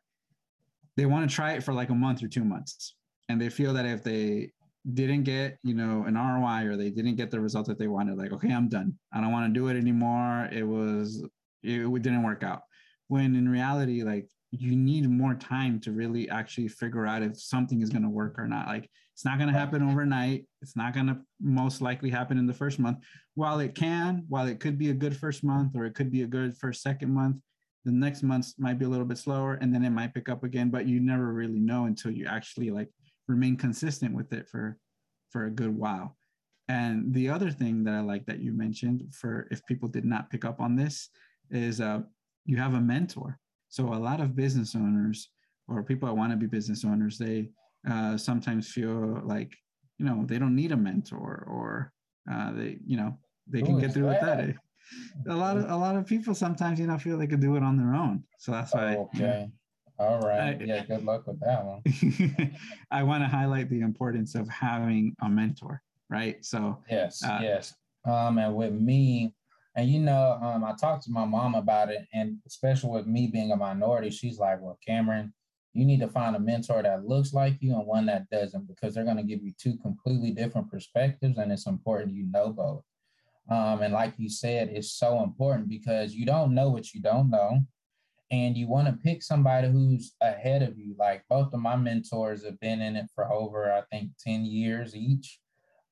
they 0.96 1.04
want 1.04 1.28
to 1.28 1.34
try 1.34 1.54
it 1.54 1.64
for 1.64 1.74
like 1.74 1.90
a 1.90 1.94
month 1.94 2.22
or 2.22 2.28
two 2.28 2.44
months 2.44 2.94
and 3.28 3.40
they 3.40 3.48
feel 3.48 3.74
that 3.74 3.84
if 3.84 4.04
they 4.04 4.52
didn't 4.92 5.22
get 5.22 5.58
you 5.62 5.74
know 5.74 6.04
an 6.06 6.14
roi 6.14 6.66
or 6.66 6.76
they 6.76 6.90
didn't 6.90 7.16
get 7.16 7.30
the 7.30 7.40
result 7.40 7.66
that 7.66 7.78
they 7.78 7.88
wanted 7.88 8.18
like 8.18 8.32
okay 8.32 8.52
i'm 8.52 8.68
done. 8.68 8.96
I 9.12 9.20
don't 9.20 9.32
want 9.32 9.52
to 9.52 9.58
do 9.58 9.68
it 9.68 9.76
anymore. 9.76 10.48
It 10.52 10.62
was 10.62 11.24
it, 11.62 11.80
it 11.80 12.02
didn't 12.02 12.22
work 12.22 12.42
out 12.42 12.62
when 13.08 13.36
in 13.36 13.48
reality 13.48 14.02
like 14.02 14.28
you 14.50 14.76
need 14.76 15.08
more 15.08 15.34
time 15.34 15.80
to 15.80 15.92
really 15.92 16.28
actually 16.30 16.68
figure 16.68 17.06
out 17.06 17.22
if 17.22 17.40
something 17.40 17.82
is 17.82 17.90
going 17.90 18.04
to 18.04 18.08
work 18.08 18.38
or 18.38 18.46
not. 18.46 18.68
Like 18.68 18.88
it's 19.12 19.24
not 19.24 19.38
going 19.38 19.52
to 19.52 19.58
happen 19.58 19.82
overnight. 19.82 20.46
It's 20.62 20.76
not 20.76 20.94
going 20.94 21.08
to 21.08 21.18
most 21.40 21.82
likely 21.82 22.08
happen 22.08 22.38
in 22.38 22.46
the 22.46 22.54
first 22.54 22.78
month. 22.78 22.98
While 23.34 23.58
it 23.60 23.74
can 23.74 24.24
while 24.28 24.46
it 24.46 24.60
could 24.60 24.78
be 24.78 24.90
a 24.90 24.94
good 24.94 25.16
first 25.16 25.42
month 25.42 25.74
or 25.74 25.86
it 25.86 25.94
could 25.94 26.10
be 26.10 26.22
a 26.22 26.26
good 26.26 26.56
first 26.56 26.82
second 26.82 27.12
month 27.12 27.36
the 27.84 27.92
next 27.92 28.22
month 28.22 28.52
might 28.58 28.78
be 28.78 28.86
a 28.86 28.88
little 28.88 29.04
bit 29.04 29.18
slower 29.18 29.54
and 29.60 29.74
then 29.74 29.84
it 29.84 29.90
might 29.90 30.14
pick 30.14 30.28
up 30.28 30.42
again 30.42 30.70
but 30.70 30.86
you 30.86 31.00
never 31.00 31.32
really 31.32 31.60
know 31.60 31.84
until 31.84 32.10
you 32.10 32.26
actually 32.26 32.70
like 32.70 32.88
remain 33.28 33.56
consistent 33.56 34.14
with 34.14 34.32
it 34.32 34.48
for 34.48 34.78
for 35.30 35.46
a 35.46 35.50
good 35.50 35.76
while. 35.76 36.16
And 36.68 37.12
the 37.12 37.28
other 37.28 37.50
thing 37.50 37.84
that 37.84 37.94
i 37.94 38.00
like 38.00 38.24
that 38.26 38.40
you 38.40 38.52
mentioned 38.52 39.12
for 39.12 39.48
if 39.50 39.64
people 39.66 39.88
did 39.88 40.04
not 40.04 40.30
pick 40.30 40.44
up 40.44 40.60
on 40.60 40.76
this 40.76 41.10
is 41.50 41.80
uh, 41.80 42.00
you 42.44 42.56
have 42.56 42.74
a 42.74 42.80
mentor 42.80 43.38
so 43.68 43.92
a 43.92 43.96
lot 43.96 44.20
of 44.20 44.36
business 44.36 44.74
owners 44.74 45.30
or 45.68 45.82
people 45.82 46.08
that 46.08 46.14
want 46.14 46.30
to 46.30 46.36
be 46.36 46.46
business 46.46 46.84
owners 46.84 47.18
they 47.18 47.48
uh, 47.90 48.16
sometimes 48.16 48.68
feel 48.68 49.20
like 49.24 49.52
you 49.98 50.06
know 50.06 50.24
they 50.26 50.38
don't 50.38 50.54
need 50.54 50.72
a 50.72 50.76
mentor 50.76 51.44
or 51.48 51.92
uh, 52.30 52.52
they 52.52 52.78
you 52.86 52.96
know 52.96 53.16
they 53.46 53.62
can 53.62 53.78
get 53.78 53.92
through 53.92 54.06
with 54.06 54.20
that 54.20 54.54
a 55.28 55.34
lot 55.34 55.56
of 55.56 55.70
a 55.70 55.76
lot 55.76 55.96
of 55.96 56.06
people 56.06 56.34
sometimes 56.34 56.78
you 56.78 56.86
know 56.86 56.98
feel 56.98 57.18
they 57.18 57.26
could 57.26 57.40
do 57.40 57.56
it 57.56 57.62
on 57.62 57.76
their 57.76 57.94
own. 57.94 58.22
So 58.38 58.52
that's 58.52 58.74
why. 58.74 58.96
Okay. 58.96 59.48
All 59.98 60.20
right. 60.20 60.60
I, 60.60 60.64
yeah. 60.64 60.84
Good 60.84 61.04
luck 61.04 61.26
with 61.26 61.40
that 61.40 61.64
one. 61.64 61.82
I 62.90 63.02
want 63.02 63.22
to 63.22 63.28
highlight 63.28 63.70
the 63.70 63.80
importance 63.80 64.34
of 64.34 64.48
having 64.48 65.14
a 65.22 65.28
mentor, 65.28 65.82
right? 66.10 66.44
So. 66.44 66.82
Yes. 66.90 67.22
Uh, 67.22 67.38
yes. 67.42 67.74
Um, 68.04 68.38
and 68.38 68.54
with 68.54 68.72
me, 68.72 69.34
and 69.76 69.88
you 69.88 70.00
know, 70.00 70.38
um, 70.40 70.64
I 70.64 70.74
talked 70.74 71.04
to 71.04 71.10
my 71.10 71.24
mom 71.24 71.54
about 71.54 71.90
it, 71.90 72.06
and 72.12 72.38
especially 72.46 72.90
with 72.90 73.06
me 73.06 73.26
being 73.26 73.52
a 73.52 73.56
minority, 73.56 74.10
she's 74.10 74.38
like, 74.38 74.60
"Well, 74.60 74.78
Cameron, 74.86 75.32
you 75.72 75.84
need 75.84 76.00
to 76.00 76.08
find 76.08 76.36
a 76.36 76.40
mentor 76.40 76.82
that 76.82 77.06
looks 77.06 77.32
like 77.32 77.56
you 77.60 77.74
and 77.74 77.86
one 77.86 78.06
that 78.06 78.30
doesn't, 78.30 78.68
because 78.68 78.94
they're 78.94 79.04
going 79.04 79.16
to 79.16 79.22
give 79.22 79.42
you 79.42 79.52
two 79.58 79.76
completely 79.78 80.30
different 80.30 80.70
perspectives, 80.70 81.38
and 81.38 81.50
it's 81.52 81.66
important 81.66 82.14
you 82.14 82.26
know 82.30 82.52
both." 82.52 82.84
Um, 83.50 83.82
and 83.82 83.92
like 83.92 84.14
you 84.16 84.30
said, 84.30 84.70
it's 84.72 84.92
so 84.92 85.22
important 85.22 85.68
because 85.68 86.14
you 86.14 86.24
don't 86.24 86.54
know 86.54 86.70
what 86.70 86.94
you 86.94 87.02
don't 87.02 87.30
know. 87.30 87.60
And 88.30 88.56
you 88.56 88.68
want 88.68 88.88
to 88.88 88.94
pick 88.94 89.22
somebody 89.22 89.68
who's 89.70 90.14
ahead 90.20 90.62
of 90.62 90.78
you. 90.78 90.94
Like 90.98 91.24
both 91.28 91.52
of 91.52 91.60
my 91.60 91.76
mentors 91.76 92.44
have 92.44 92.58
been 92.58 92.80
in 92.80 92.96
it 92.96 93.06
for 93.14 93.30
over, 93.30 93.72
I 93.72 93.82
think, 93.92 94.10
10 94.18 94.46
years 94.46 94.96
each. 94.96 95.40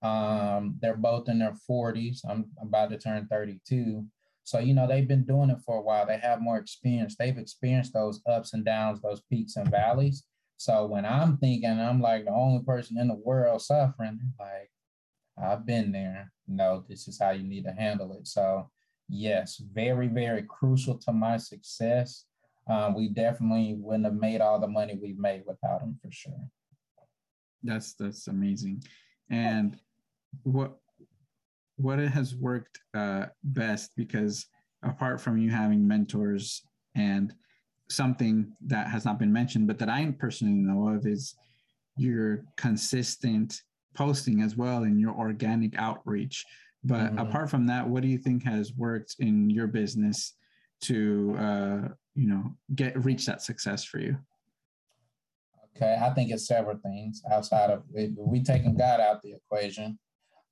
Um, 0.02 0.76
they're 0.80 0.96
both 0.96 1.28
in 1.28 1.38
their 1.38 1.56
40s. 1.68 2.20
I'm 2.28 2.46
about 2.60 2.90
to 2.90 2.98
turn 2.98 3.28
32. 3.30 4.04
So, 4.44 4.58
you 4.58 4.74
know, 4.74 4.88
they've 4.88 5.06
been 5.06 5.24
doing 5.24 5.50
it 5.50 5.58
for 5.64 5.76
a 5.76 5.82
while. 5.82 6.06
They 6.06 6.18
have 6.18 6.40
more 6.40 6.58
experience. 6.58 7.14
They've 7.16 7.38
experienced 7.38 7.92
those 7.92 8.20
ups 8.26 8.54
and 8.54 8.64
downs, 8.64 9.00
those 9.00 9.22
peaks 9.30 9.56
and 9.56 9.70
valleys. 9.70 10.24
So 10.56 10.86
when 10.86 11.04
I'm 11.04 11.38
thinking 11.38 11.70
I'm 11.70 12.00
like 12.00 12.24
the 12.24 12.32
only 12.32 12.64
person 12.64 12.98
in 12.98 13.08
the 13.08 13.14
world 13.14 13.62
suffering, 13.62 14.18
like 14.38 14.70
I've 15.38 15.64
been 15.64 15.92
there 15.92 16.32
no, 16.48 16.84
this 16.88 17.08
is 17.08 17.18
how 17.18 17.30
you 17.30 17.44
need 17.44 17.64
to 17.64 17.72
handle 17.72 18.12
it. 18.14 18.26
So, 18.26 18.70
yes, 19.08 19.60
very, 19.72 20.08
very 20.08 20.42
crucial 20.42 20.98
to 20.98 21.12
my 21.12 21.36
success. 21.36 22.24
Um, 22.68 22.94
we 22.94 23.08
definitely 23.08 23.76
wouldn't 23.78 24.04
have 24.04 24.14
made 24.14 24.40
all 24.40 24.60
the 24.60 24.68
money 24.68 24.98
we've 25.00 25.18
made 25.18 25.42
without 25.46 25.80
them 25.80 25.98
for 26.00 26.10
sure. 26.10 26.48
That's 27.62 27.94
that's 27.94 28.28
amazing. 28.28 28.82
And 29.30 29.78
what 30.42 30.76
what 31.76 31.98
has 31.98 32.34
worked 32.34 32.78
uh, 32.94 33.26
best 33.42 33.90
because 33.96 34.46
apart 34.82 35.20
from 35.20 35.38
you 35.38 35.50
having 35.50 35.86
mentors 35.86 36.62
and 36.94 37.34
something 37.88 38.52
that 38.66 38.88
has 38.88 39.04
not 39.04 39.18
been 39.18 39.32
mentioned, 39.32 39.66
but 39.66 39.78
that 39.78 39.88
I 39.88 40.14
personally 40.18 40.54
know 40.54 40.88
of 40.88 41.06
is 41.06 41.34
your 41.96 42.44
consistent 42.56 43.60
posting 43.94 44.42
as 44.42 44.56
well 44.56 44.84
and 44.84 45.00
your 45.00 45.14
organic 45.14 45.76
outreach. 45.78 46.44
But 46.84 47.10
mm-hmm. 47.10 47.18
apart 47.18 47.50
from 47.50 47.66
that, 47.66 47.88
what 47.88 48.02
do 48.02 48.08
you 48.08 48.18
think 48.18 48.42
has 48.44 48.72
worked 48.74 49.16
in 49.18 49.50
your 49.50 49.66
business 49.66 50.34
to 50.82 51.36
uh, 51.38 51.88
you 52.14 52.28
know 52.28 52.56
get 52.74 53.04
reach 53.04 53.26
that 53.26 53.42
success 53.42 53.84
for 53.84 53.98
you? 53.98 54.16
Okay, 55.76 55.96
I 56.00 56.10
think 56.10 56.30
it's 56.30 56.46
several 56.46 56.76
things 56.78 57.22
outside 57.30 57.70
of 57.70 57.84
we 58.16 58.42
taking 58.42 58.76
God 58.76 59.00
out 59.00 59.22
the 59.22 59.34
equation. 59.34 59.98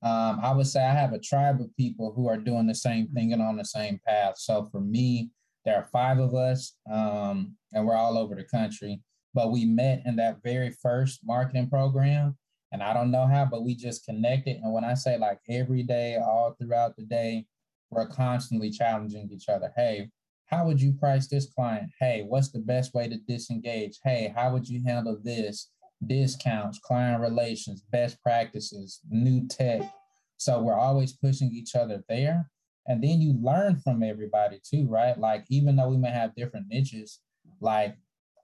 Um, 0.02 0.40
I 0.42 0.52
would 0.52 0.66
say 0.66 0.82
I 0.82 0.94
have 0.94 1.12
a 1.12 1.18
tribe 1.18 1.60
of 1.60 1.76
people 1.76 2.12
who 2.14 2.26
are 2.28 2.38
doing 2.38 2.66
the 2.66 2.74
same 2.74 3.08
thing 3.08 3.32
and 3.32 3.42
on 3.42 3.56
the 3.56 3.64
same 3.64 4.00
path. 4.06 4.38
So 4.38 4.68
for 4.72 4.80
me, 4.80 5.30
there 5.64 5.76
are 5.76 5.88
five 5.92 6.18
of 6.18 6.34
us, 6.34 6.74
um, 6.90 7.54
and 7.72 7.86
we're 7.86 7.96
all 7.96 8.16
over 8.16 8.34
the 8.34 8.44
country. 8.44 9.00
But 9.34 9.52
we 9.52 9.64
met 9.64 10.02
in 10.06 10.16
that 10.16 10.42
very 10.42 10.70
first 10.82 11.20
marketing 11.24 11.68
program, 11.68 12.36
and 12.72 12.82
I 12.82 12.94
don't 12.94 13.10
know 13.10 13.26
how, 13.26 13.44
but 13.44 13.62
we 13.62 13.74
just 13.74 14.06
connected. 14.06 14.56
And 14.62 14.72
when 14.72 14.84
I 14.84 14.94
say 14.94 15.18
like 15.18 15.38
every 15.48 15.82
day, 15.82 16.16
all 16.16 16.56
throughout 16.58 16.96
the 16.96 17.04
day, 17.04 17.46
we're 17.90 18.08
constantly 18.08 18.70
challenging 18.70 19.28
each 19.30 19.48
other. 19.48 19.70
Hey, 19.76 20.10
how 20.46 20.66
would 20.66 20.80
you 20.80 20.92
price 20.92 21.28
this 21.28 21.46
client? 21.46 21.90
Hey, 22.00 22.24
what's 22.26 22.50
the 22.50 22.58
best 22.58 22.94
way 22.94 23.08
to 23.08 23.16
disengage? 23.28 23.98
Hey, 24.02 24.32
how 24.34 24.52
would 24.52 24.68
you 24.68 24.82
handle 24.84 25.18
this? 25.22 25.70
Discounts, 26.06 26.78
client 26.78 27.20
relations, 27.20 27.82
best 27.90 28.20
practices, 28.22 29.00
new 29.08 29.46
tech. 29.48 29.82
So 30.36 30.60
we're 30.62 30.78
always 30.78 31.12
pushing 31.12 31.50
each 31.52 31.74
other 31.74 32.02
there. 32.08 32.50
And 32.86 33.04
then 33.04 33.20
you 33.20 33.34
learn 33.40 33.78
from 33.78 34.02
everybody 34.02 34.60
too, 34.64 34.86
right? 34.88 35.18
Like, 35.18 35.44
even 35.50 35.76
though 35.76 35.90
we 35.90 35.98
may 35.98 36.10
have 36.10 36.34
different 36.34 36.66
niches, 36.68 37.20
like 37.60 37.96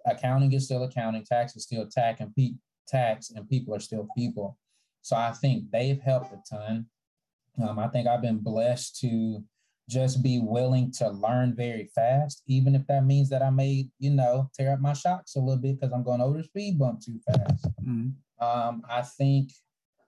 accounting 0.07 0.53
is 0.53 0.67
still 0.67 0.85
accounting, 0.85 1.25
tax 1.25 1.57
is 1.57 1.65
still 1.65 1.87
tax, 1.89 2.21
and 2.21 2.35
pe- 2.35 2.55
tax 2.87 3.31
and 3.31 3.49
people 3.49 3.75
are 3.75 3.81
still 3.81 4.07
people. 4.17 4.59
So 5.03 5.17
I 5.17 5.33
think 5.33 5.71
they've 5.71 6.01
helped 6.01 6.33
a 6.33 6.43
ton. 6.49 6.87
Um, 7.63 7.79
I 7.79 7.89
think 7.89 8.07
I've 8.07 8.23
been 8.23 8.39
blessed 8.39 9.01
to 9.01 9.43
just 9.89 10.23
be 10.23 10.41
willing 10.41 10.91
to 10.91 11.09
learn 11.11 11.55
very 11.55 11.89
fast, 11.95 12.43
even 12.47 12.75
if 12.75 12.87
that 12.89 13.05
means 13.05 13.29
that 13.31 13.43
I 13.43 13.51
may, 13.51 13.89
you 13.99 14.11
know, 14.11 14.51
tear 14.55 14.73
up 14.73 14.81
my 14.81 14.93
shocks 14.93 15.37
a 15.37 15.41
little 15.41 15.61
bit 15.61 15.79
because 15.79 15.93
I'm 15.93 16.03
going 16.03 16.21
over 16.21 16.39
the 16.39 16.45
speed 16.45 16.79
bump 16.79 17.01
too 17.01 17.21
fast. 17.27 17.69
Mm-hmm. 17.85 18.45
Um, 18.45 18.83
I 18.91 19.03
think 19.03 19.53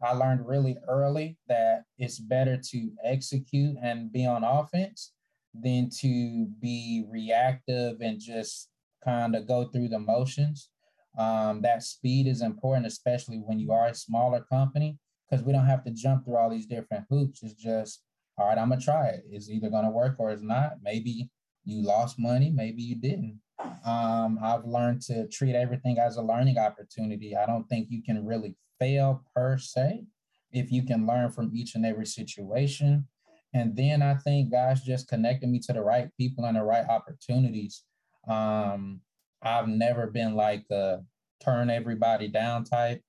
I 0.03 0.13
learned 0.13 0.47
really 0.47 0.77
early 0.89 1.39
that 1.49 1.85
it's 1.97 2.19
better 2.19 2.57
to 2.57 2.91
execute 3.05 3.77
and 3.83 4.13
be 4.13 4.27
on 4.27 4.45
offense 4.45 5.13
than 5.55 5.91
to 6.01 6.47
be 6.61 7.05
reactive 7.09 8.01
and 8.01 8.21
just 8.21 8.69
kind 9.05 9.35
of 9.35 9.47
go 9.47 9.65
through 9.65 9.89
the 9.89 9.99
motions. 9.99 10.71
Um, 11.19 11.63
that 11.63 11.83
speed 11.83 12.27
is 12.27 12.43
important, 12.43 12.87
especially 12.87 13.39
when 13.39 13.59
you 13.59 13.73
are 13.73 13.87
a 13.87 13.95
smaller 13.95 14.45
company, 14.51 14.99
because 15.29 15.45
we 15.45 15.53
don't 15.53 15.67
have 15.67 15.85
to 15.85 15.91
jump 15.91 16.25
through 16.25 16.37
all 16.37 16.51
these 16.51 16.67
different 16.67 17.07
hoops. 17.11 17.43
It's 17.43 17.55
just, 17.55 18.03
all 18.39 18.49
right, 18.49 18.59
I'm 18.59 18.69
gonna 18.69 18.81
try 18.81 19.09
it. 19.09 19.25
It's 19.31 19.51
either 19.51 19.69
gonna 19.69 19.91
work 19.91 20.17
or 20.19 20.31
it's 20.31 20.43
not. 20.43 20.79
Maybe 20.83 21.31
you 21.65 21.83
lost 21.83 22.19
money, 22.19 22.51
maybe 22.51 22.83
you 22.83 22.97
didn't. 22.97 23.41
Um, 23.85 24.39
I've 24.43 24.65
learned 24.65 25.03
to 25.03 25.27
treat 25.29 25.55
everything 25.55 25.99
as 25.99 26.17
a 26.17 26.23
learning 26.23 26.59
opportunity. 26.59 27.37
I 27.37 27.47
don't 27.47 27.69
think 27.69 27.89
you 27.91 28.03
can 28.03 28.25
really 28.25 28.55
fail 28.79 29.25
per 29.35 29.59
se 29.59 30.05
if 30.53 30.71
you 30.71 30.85
can 30.85 31.07
learn 31.07 31.31
from 31.31 31.51
each 31.53 31.75
and 31.75 31.85
every 31.85 32.07
situation. 32.07 33.07
And 33.55 33.77
then 33.77 34.03
I 34.03 34.15
think 34.15 34.51
God's 34.51 34.83
just 34.83 35.09
connected 35.09 35.49
me 35.49 35.59
to 35.61 35.73
the 35.73 35.83
right 35.83 36.11
people 36.17 36.45
and 36.45 36.57
the 36.57 36.63
right 36.63 36.87
opportunities. 36.89 37.83
Um, 38.29 39.01
I've 39.43 39.69
never 39.69 40.07
been 40.07 40.35
like 40.35 40.65
a 40.71 41.01
turn 41.43 41.71
everybody 41.71 42.29
down 42.29 42.65
type. 42.65 43.03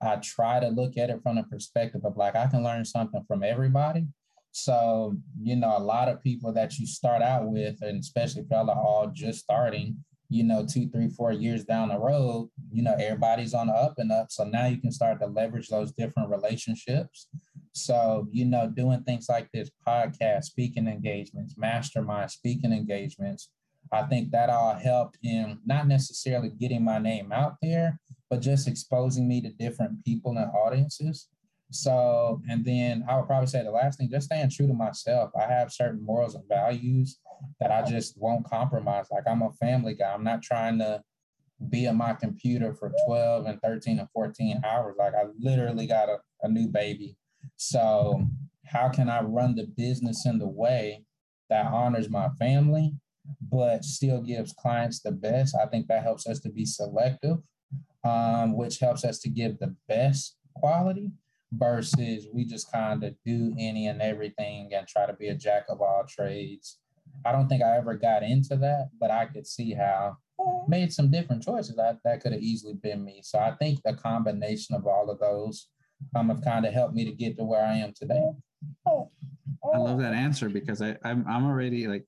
I 0.00 0.16
try 0.16 0.60
to 0.60 0.68
look 0.68 0.96
at 0.96 1.10
it 1.10 1.22
from 1.22 1.36
the 1.36 1.44
perspective 1.44 2.04
of 2.04 2.16
like 2.16 2.34
I 2.34 2.46
can 2.46 2.64
learn 2.64 2.84
something 2.84 3.24
from 3.28 3.42
everybody. 3.42 4.06
So, 4.52 5.16
you 5.42 5.56
know, 5.56 5.76
a 5.76 5.80
lot 5.80 6.08
of 6.08 6.22
people 6.22 6.52
that 6.52 6.78
you 6.78 6.86
start 6.86 7.22
out 7.22 7.50
with, 7.50 7.76
and 7.80 8.00
especially 8.00 8.42
if 8.42 8.52
are 8.52 8.70
all 8.70 9.10
just 9.12 9.40
starting, 9.40 9.96
you 10.28 10.44
know, 10.44 10.64
two, 10.64 10.88
three, 10.90 11.08
four 11.08 11.32
years 11.32 11.64
down 11.64 11.88
the 11.88 11.98
road, 11.98 12.50
you 12.70 12.82
know, 12.82 12.94
everybody's 12.94 13.54
on 13.54 13.68
the 13.68 13.72
up 13.72 13.94
and 13.98 14.12
up. 14.12 14.30
So 14.30 14.44
now 14.44 14.66
you 14.66 14.76
can 14.76 14.92
start 14.92 15.20
to 15.20 15.26
leverage 15.26 15.68
those 15.68 15.92
different 15.92 16.30
relationships. 16.30 17.28
So, 17.72 18.28
you 18.30 18.44
know, 18.44 18.68
doing 18.68 19.02
things 19.04 19.26
like 19.28 19.48
this 19.52 19.70
podcast, 19.86 20.44
speaking 20.44 20.86
engagements, 20.86 21.54
mastermind 21.56 22.30
speaking 22.30 22.72
engagements, 22.72 23.48
I 23.90 24.02
think 24.04 24.30
that 24.30 24.50
all 24.50 24.74
helped 24.74 25.18
in 25.22 25.58
not 25.64 25.88
necessarily 25.88 26.50
getting 26.50 26.84
my 26.84 26.98
name 26.98 27.32
out 27.32 27.56
there, 27.62 27.98
but 28.30 28.40
just 28.40 28.68
exposing 28.68 29.26
me 29.26 29.40
to 29.40 29.50
different 29.50 30.04
people 30.04 30.36
and 30.36 30.50
audiences. 30.54 31.28
So, 31.72 32.42
and 32.50 32.64
then 32.64 33.04
I 33.08 33.16
would 33.16 33.26
probably 33.26 33.46
say 33.46 33.62
the 33.62 33.70
last 33.70 33.98
thing, 33.98 34.10
just 34.10 34.26
staying 34.26 34.50
true 34.50 34.66
to 34.66 34.74
myself. 34.74 35.30
I 35.34 35.46
have 35.46 35.72
certain 35.72 36.04
morals 36.04 36.34
and 36.34 36.46
values 36.46 37.18
that 37.60 37.70
I 37.70 37.82
just 37.82 38.18
won't 38.18 38.44
compromise. 38.44 39.06
Like 39.10 39.24
I'm 39.26 39.42
a 39.42 39.52
family 39.52 39.94
guy. 39.94 40.12
I'm 40.12 40.22
not 40.22 40.42
trying 40.42 40.78
to 40.80 41.02
be 41.70 41.86
at 41.86 41.96
my 41.96 42.12
computer 42.12 42.74
for 42.74 42.92
12 43.06 43.46
and 43.46 43.60
13 43.62 43.98
and 43.98 44.08
14 44.12 44.60
hours. 44.64 44.96
Like 44.98 45.14
I 45.14 45.24
literally 45.38 45.86
got 45.86 46.10
a, 46.10 46.18
a 46.42 46.48
new 46.48 46.68
baby. 46.68 47.16
So 47.56 48.26
how 48.66 48.90
can 48.90 49.08
I 49.08 49.22
run 49.22 49.54
the 49.54 49.66
business 49.66 50.26
in 50.26 50.38
the 50.38 50.48
way 50.48 51.04
that 51.48 51.66
honors 51.66 52.10
my 52.10 52.28
family, 52.38 52.94
but 53.40 53.84
still 53.84 54.20
gives 54.20 54.52
clients 54.52 55.00
the 55.00 55.12
best? 55.12 55.56
I 55.56 55.66
think 55.66 55.86
that 55.86 56.02
helps 56.02 56.26
us 56.26 56.38
to 56.40 56.50
be 56.50 56.66
selective, 56.66 57.38
um, 58.04 58.56
which 58.56 58.78
helps 58.78 59.04
us 59.04 59.20
to 59.20 59.30
give 59.30 59.58
the 59.58 59.74
best 59.88 60.36
quality 60.54 61.10
versus 61.52 62.26
we 62.32 62.44
just 62.44 62.70
kind 62.72 63.04
of 63.04 63.14
do 63.24 63.54
any 63.58 63.86
and 63.86 64.00
everything 64.00 64.70
and 64.74 64.86
try 64.86 65.06
to 65.06 65.12
be 65.12 65.28
a 65.28 65.34
jack 65.34 65.64
of 65.68 65.80
all 65.80 66.04
trades. 66.08 66.78
I 67.24 67.32
don't 67.32 67.48
think 67.48 67.62
I 67.62 67.76
ever 67.76 67.94
got 67.94 68.22
into 68.22 68.56
that, 68.56 68.88
but 68.98 69.10
I 69.10 69.26
could 69.26 69.46
see 69.46 69.74
how 69.74 70.16
made 70.66 70.92
some 70.92 71.10
different 71.10 71.42
choices. 71.42 71.76
That 71.76 71.98
that 72.04 72.20
could 72.20 72.32
have 72.32 72.40
easily 72.40 72.74
been 72.74 73.04
me. 73.04 73.20
So 73.22 73.38
I 73.38 73.52
think 73.52 73.80
the 73.84 73.94
combination 73.94 74.74
of 74.74 74.86
all 74.86 75.10
of 75.10 75.18
those 75.18 75.68
um, 76.16 76.30
have 76.30 76.42
kind 76.42 76.64
of 76.66 76.72
helped 76.72 76.94
me 76.94 77.04
to 77.04 77.12
get 77.12 77.36
to 77.36 77.44
where 77.44 77.64
I 77.64 77.76
am 77.76 77.92
today. 77.94 78.30
I 78.86 79.76
love 79.76 79.98
that 80.00 80.14
answer 80.14 80.48
because 80.48 80.82
I 80.82 80.96
I'm 81.04 81.24
I'm 81.28 81.44
already 81.44 81.86
like 81.86 82.04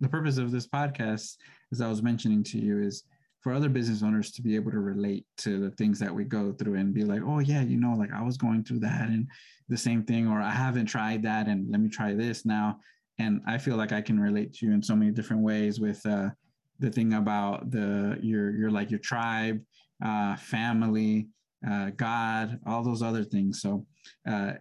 the 0.00 0.08
purpose 0.08 0.38
of 0.38 0.50
this 0.50 0.66
podcast, 0.66 1.36
as 1.72 1.80
I 1.80 1.88
was 1.88 2.02
mentioning 2.02 2.42
to 2.44 2.58
you, 2.58 2.82
is 2.82 3.04
for 3.40 3.52
other 3.52 3.68
business 3.68 4.02
owners 4.02 4.30
to 4.32 4.42
be 4.42 4.54
able 4.54 4.70
to 4.70 4.80
relate 4.80 5.24
to 5.38 5.58
the 5.58 5.70
things 5.72 5.98
that 5.98 6.14
we 6.14 6.24
go 6.24 6.52
through 6.52 6.74
and 6.74 6.92
be 6.92 7.04
like, 7.04 7.22
oh 7.24 7.38
yeah, 7.38 7.62
you 7.62 7.78
know, 7.78 7.94
like 7.94 8.12
I 8.12 8.22
was 8.22 8.36
going 8.36 8.64
through 8.64 8.80
that 8.80 9.08
and 9.08 9.26
the 9.68 9.76
same 9.76 10.02
thing, 10.02 10.26
or 10.28 10.40
I 10.40 10.50
haven't 10.50 10.86
tried 10.86 11.22
that 11.22 11.46
and 11.46 11.70
let 11.70 11.80
me 11.80 11.88
try 11.88 12.14
this 12.14 12.44
now. 12.44 12.78
And 13.18 13.40
I 13.46 13.58
feel 13.58 13.76
like 13.76 13.92
I 13.92 14.02
can 14.02 14.18
relate 14.18 14.54
to 14.54 14.66
you 14.66 14.72
in 14.72 14.82
so 14.82 14.94
many 14.96 15.10
different 15.10 15.42
ways 15.42 15.80
with 15.80 16.04
uh, 16.06 16.30
the 16.78 16.90
thing 16.90 17.14
about 17.14 17.70
the 17.70 18.18
your 18.20 18.50
your 18.56 18.70
like 18.70 18.90
your 18.90 19.00
tribe, 19.00 19.60
uh, 20.04 20.36
family, 20.36 21.28
uh, 21.68 21.90
God, 21.96 22.58
all 22.66 22.82
those 22.82 23.02
other 23.02 23.24
things. 23.24 23.60
So 23.60 23.86
uh, 24.28 24.52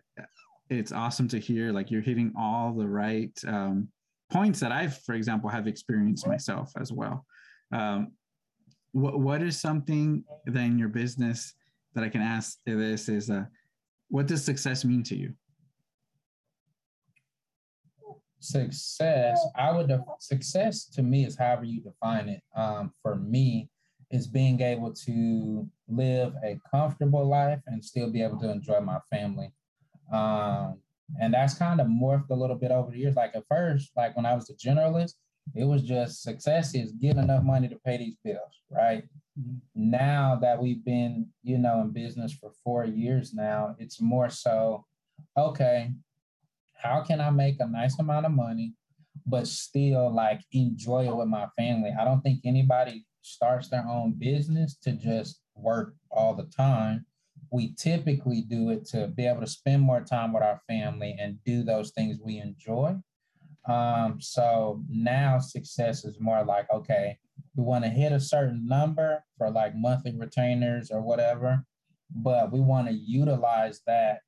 it's 0.70 0.92
awesome 0.92 1.28
to 1.30 1.40
hear 1.40 1.72
like 1.72 1.90
you're 1.92 2.02
hitting 2.02 2.34
all 2.38 2.74
the 2.74 2.88
right 2.88 3.32
um, 3.48 3.88
points 4.30 4.60
that 4.60 4.72
I've, 4.72 4.98
for 5.00 5.16
example, 5.16 5.50
have 5.50 5.68
experienced 5.68 6.28
myself 6.28 6.72
as 6.80 6.92
well. 6.92 7.26
Um, 7.72 8.12
what 8.92 9.20
what 9.20 9.42
is 9.42 9.60
something 9.60 10.24
that 10.46 10.60
in 10.60 10.78
your 10.78 10.90
business 10.90 11.54
that 11.94 12.04
I 12.04 12.10
can 12.10 12.22
ask 12.22 12.60
this 12.66 13.10
is 13.10 13.30
uh, 13.30 13.46
what 14.10 14.28
does 14.28 14.44
success 14.44 14.86
mean 14.86 15.04
to 15.04 15.16
you? 15.16 15.34
success 18.42 19.38
i 19.58 19.70
would 19.70 19.90
def- 19.90 20.00
success 20.20 20.86
to 20.86 21.04
me 21.04 21.26
is 21.26 21.38
however 21.38 21.66
you 21.66 21.82
define 21.82 22.30
it. 22.30 22.42
Um, 22.56 22.94
for 23.02 23.16
me 23.16 23.70
is 24.12 24.28
being 24.28 24.62
able 24.62 24.94
to 24.94 25.68
live 25.88 26.34
a 26.44 26.60
comfortable 26.72 27.28
life 27.28 27.60
and 27.68 27.84
still 27.84 28.10
be 28.10 28.24
able 28.24 28.40
to 28.40 28.50
enjoy 28.50 28.80
my 28.80 28.98
family. 29.12 29.54
Um, 30.12 30.80
and 31.22 31.34
that's 31.34 31.54
kind 31.54 31.80
of 31.80 31.86
morphed 31.86 32.32
a 32.32 32.36
little 32.36 32.56
bit 32.56 32.72
over 32.72 32.90
the 32.90 32.98
years. 32.98 33.16
Like 33.16 33.36
at 33.36 33.44
first 33.50 33.92
like 33.96 34.16
when 34.16 34.26
i 34.26 34.34
was 34.34 34.50
a 34.50 34.54
generalist 34.54 35.16
it 35.56 35.66
was 35.66 35.84
just 35.84 36.22
success 36.22 36.76
is 36.76 36.92
getting 36.94 37.24
enough 37.24 37.44
money 37.44 37.68
to 37.68 37.76
pay 37.86 37.98
these 37.98 38.18
bills 38.24 38.62
right 38.70 39.04
mm-hmm. 39.40 39.56
now 39.76 40.38
that 40.40 40.62
we've 40.62 40.84
been 40.86 41.28
you 41.44 41.58
know 41.58 41.82
in 41.82 41.92
business 41.92 42.34
for 42.34 42.52
four 42.64 42.86
years 42.86 43.34
now 43.34 43.76
it's 43.80 44.02
more 44.02 44.30
so 44.30 44.86
okay 45.38 45.92
how 46.80 47.02
can 47.02 47.20
I 47.20 47.30
make 47.30 47.60
a 47.60 47.68
nice 47.68 48.00
amount 48.00 48.26
of 48.26 48.32
money, 48.32 48.74
but 49.26 49.48
still 49.48 50.14
like 50.14 50.42
enjoy 50.54 51.08
it 51.08 51.16
with 51.16 51.28
my 51.28 51.48
family? 51.58 51.92
I 52.00 52.06
don't 52.06 52.22
think 52.22 52.40
anybody 52.46 53.06
starts 53.22 53.70
their 53.70 53.86
own 53.86 54.14
business 54.18 54.78
to 54.84 54.94
just 54.94 55.42
work 55.56 55.94
all 56.10 56.34
the 56.34 56.46
time. 56.46 57.06
We 57.52 57.74
typically 57.76 58.42
do 58.42 58.70
it 58.70 58.86
to 58.88 59.08
be 59.08 59.26
able 59.26 59.42
to 59.42 59.48
spend 59.48 59.82
more 59.82 60.02
time 60.02 60.32
with 60.32 60.44
our 60.44 60.62
family 60.68 61.18
and 61.20 61.44
do 61.44 61.64
those 61.64 61.92
things 61.92 62.18
we 62.24 62.38
enjoy. 62.38 62.96
Um, 63.68 64.20
so 64.20 64.84
now 64.90 65.40
success 65.40 66.06
is 66.06 66.20
more 66.20 66.44
like, 66.44 66.68
okay, 66.72 67.18
we 67.56 67.64
want 67.64 67.84
to 67.84 67.90
hit 67.90 68.12
a 68.12 68.20
certain 68.20 68.68
number 68.68 69.24
for 69.38 69.50
like 69.52 69.74
monthly 69.76 70.16
retainers 70.18 70.92
or 70.92 71.02
whatever, 71.02 71.64
but 72.10 72.52
we 72.52 72.60
want 72.60 72.88
to 72.88 72.94
utilize 72.94 73.82
that 73.86 74.22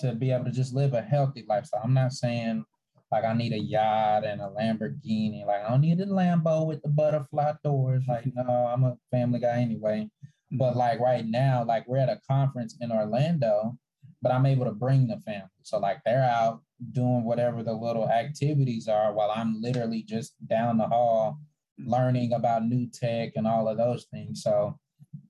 to 0.00 0.14
be 0.14 0.30
able 0.30 0.44
to 0.44 0.50
just 0.50 0.74
live 0.74 0.94
a 0.94 1.00
healthy 1.00 1.44
lifestyle. 1.48 1.80
I'm 1.82 1.94
not 1.94 2.12
saying 2.12 2.64
like 3.10 3.24
I 3.24 3.32
need 3.32 3.52
a 3.52 3.58
yacht 3.58 4.24
and 4.24 4.40
a 4.40 4.50
Lamborghini. 4.50 5.46
Like 5.46 5.64
I 5.64 5.70
don't 5.70 5.80
need 5.80 6.00
a 6.00 6.06
Lambo 6.06 6.66
with 6.66 6.82
the 6.82 6.88
butterfly 6.88 7.52
doors. 7.64 8.04
Like 8.06 8.24
no, 8.34 8.42
I'm 8.42 8.84
a 8.84 8.96
family 9.10 9.40
guy 9.40 9.60
anyway. 9.60 10.10
But 10.52 10.76
like 10.76 11.00
right 11.00 11.26
now, 11.26 11.64
like 11.64 11.86
we're 11.88 11.98
at 11.98 12.08
a 12.08 12.20
conference 12.28 12.76
in 12.80 12.92
Orlando, 12.92 13.76
but 14.22 14.32
I'm 14.32 14.46
able 14.46 14.64
to 14.64 14.72
bring 14.72 15.06
the 15.06 15.20
family. 15.24 15.48
So 15.62 15.78
like 15.78 15.98
they're 16.04 16.22
out 16.22 16.62
doing 16.92 17.24
whatever 17.24 17.62
the 17.62 17.72
little 17.72 18.08
activities 18.08 18.88
are 18.88 19.12
while 19.12 19.30
I'm 19.30 19.60
literally 19.60 20.02
just 20.02 20.34
down 20.46 20.78
the 20.78 20.86
hall 20.86 21.38
learning 21.78 22.32
about 22.32 22.66
new 22.66 22.88
tech 22.88 23.32
and 23.36 23.46
all 23.46 23.68
of 23.68 23.78
those 23.78 24.06
things. 24.12 24.42
So 24.42 24.78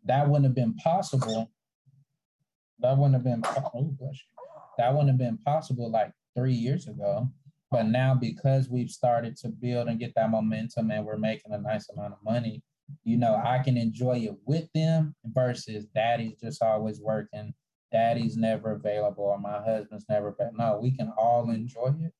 that 0.05 0.29
wouldn't 0.29 0.46
have 0.46 0.55
been 0.55 0.74
possible. 0.74 1.51
That 2.81 2.96
wouldn't 2.96 3.14
have 3.14 3.24
been. 3.24 3.42
Oh, 3.44 3.94
that 4.79 4.92
wouldn't 4.92 5.11
have 5.11 5.18
been 5.18 5.38
possible 5.38 5.90
like 5.90 6.12
three 6.35 6.55
years 6.55 6.87
ago. 6.88 7.29
But 7.70 7.87
now 7.87 8.14
because 8.14 8.70
we've 8.70 8.90
started 8.90 9.37
to 9.38 9.48
build 9.48 9.88
and 9.88 10.01
get 10.01 10.14
that 10.14 10.31
momentum 10.31 10.90
and 10.90 11.05
we're 11.05 11.18
making 11.18 11.53
a 11.53 11.59
nice 11.59 11.88
amount 11.90 12.14
of 12.14 12.18
money, 12.24 12.62
you 13.05 13.18
know, 13.18 13.40
I 13.44 13.59
can 13.59 13.77
enjoy 13.77 14.18
it 14.18 14.37
with 14.46 14.72
them 14.74 15.14
versus 15.24 15.85
daddy's 15.94 16.38
just 16.40 16.62
always 16.62 17.01
working, 17.01 17.53
daddy's 17.92 18.37
never 18.37 18.72
available, 18.72 19.24
or 19.24 19.38
my 19.38 19.62
husband's 19.62 20.07
never 20.09 20.29
available. 20.29 20.59
No, 20.59 20.79
we 20.81 20.90
can 20.90 21.12
all 21.16 21.51
enjoy 21.51 21.94
it. 22.01 22.12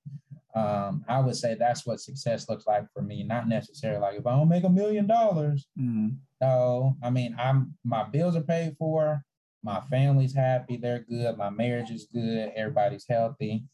Um, 0.55 1.05
I 1.09 1.21
would 1.21 1.37
say 1.37 1.55
that's 1.55 1.87
what 1.87 2.01
success 2.01 2.49
looks 2.49 2.67
like 2.67 2.91
for 2.93 3.03
me, 3.03 3.23
not 3.23 3.49
necessarily 3.49 4.01
like 4.01 4.19
if 4.19 4.27
I 4.27 4.33
don't 4.33 4.49
make 4.49 4.65
a 4.65 4.69
million 4.69 5.07
dollars. 5.07 5.67
Mm-hmm. 5.79 6.09
No, 6.41 6.97
I 7.03 7.11
mean, 7.11 7.37
I'm 7.39 7.75
my 7.85 8.05
bills 8.05 8.37
are 8.37 8.43
paid 8.43 8.77
for 8.79 9.23
my 9.63 9.81
family's 9.91 10.35
happy, 10.35 10.77
they're 10.77 11.05
good, 11.09 11.37
my 11.37 11.51
marriage 11.51 11.91
is 11.91 12.09
good, 12.13 12.53
everybody's 12.57 13.07
healthy, 13.09 13.65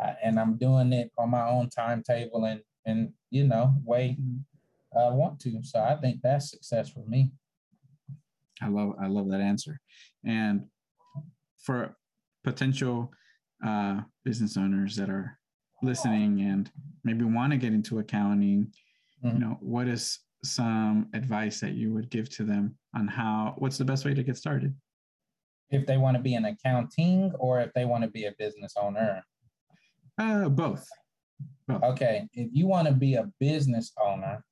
uh, 0.00 0.12
and 0.22 0.38
I'm 0.38 0.56
doing 0.56 0.92
it 0.92 1.10
on 1.16 1.30
my 1.30 1.48
own 1.48 1.70
timetable 1.70 2.44
and 2.44 2.60
and 2.84 3.12
you 3.30 3.44
know 3.44 3.74
way 3.84 4.18
I 4.96 5.08
want 5.08 5.40
to. 5.40 5.62
So 5.62 5.80
I 5.80 5.96
think 5.96 6.20
that's 6.22 6.50
success 6.50 6.90
for 6.90 7.04
me. 7.06 7.32
I 8.60 8.68
love 8.68 8.94
I 9.00 9.06
love 9.06 9.30
that 9.30 9.40
answer, 9.40 9.80
and 10.24 10.64
for 11.64 11.96
potential 12.44 13.10
uh, 13.66 14.00
business 14.24 14.56
owners 14.56 14.96
that 14.96 15.10
are 15.10 15.38
listening 15.82 16.40
and 16.42 16.70
maybe 17.02 17.24
want 17.24 17.52
to 17.52 17.58
get 17.58 17.72
into 17.72 17.98
accounting, 17.98 18.72
mm-hmm. 19.24 19.36
you 19.36 19.44
know, 19.44 19.56
what 19.60 19.88
is 19.88 20.20
some 20.44 21.08
advice 21.14 21.60
that 21.60 21.72
you 21.72 21.92
would 21.92 22.10
give 22.10 22.28
to 22.28 22.44
them 22.44 22.76
on 22.94 23.08
how 23.08 23.54
what's 23.58 23.78
the 23.78 23.84
best 23.84 24.04
way 24.04 24.14
to 24.14 24.22
get 24.22 24.36
started? 24.36 24.74
if 25.74 25.86
they 25.86 25.96
want 25.96 26.16
to 26.16 26.22
be 26.22 26.34
an 26.34 26.44
accounting 26.44 27.32
or 27.38 27.60
if 27.60 27.72
they 27.74 27.84
want 27.84 28.04
to 28.04 28.10
be 28.10 28.26
a 28.26 28.32
business 28.38 28.74
owner? 28.80 29.24
Uh, 30.18 30.48
both. 30.48 30.86
both. 31.66 31.82
Okay, 31.82 32.28
if 32.34 32.48
you 32.52 32.66
want 32.66 32.86
to 32.88 32.94
be 32.94 33.14
a 33.14 33.30
business 33.40 33.92
owner, 34.00 34.44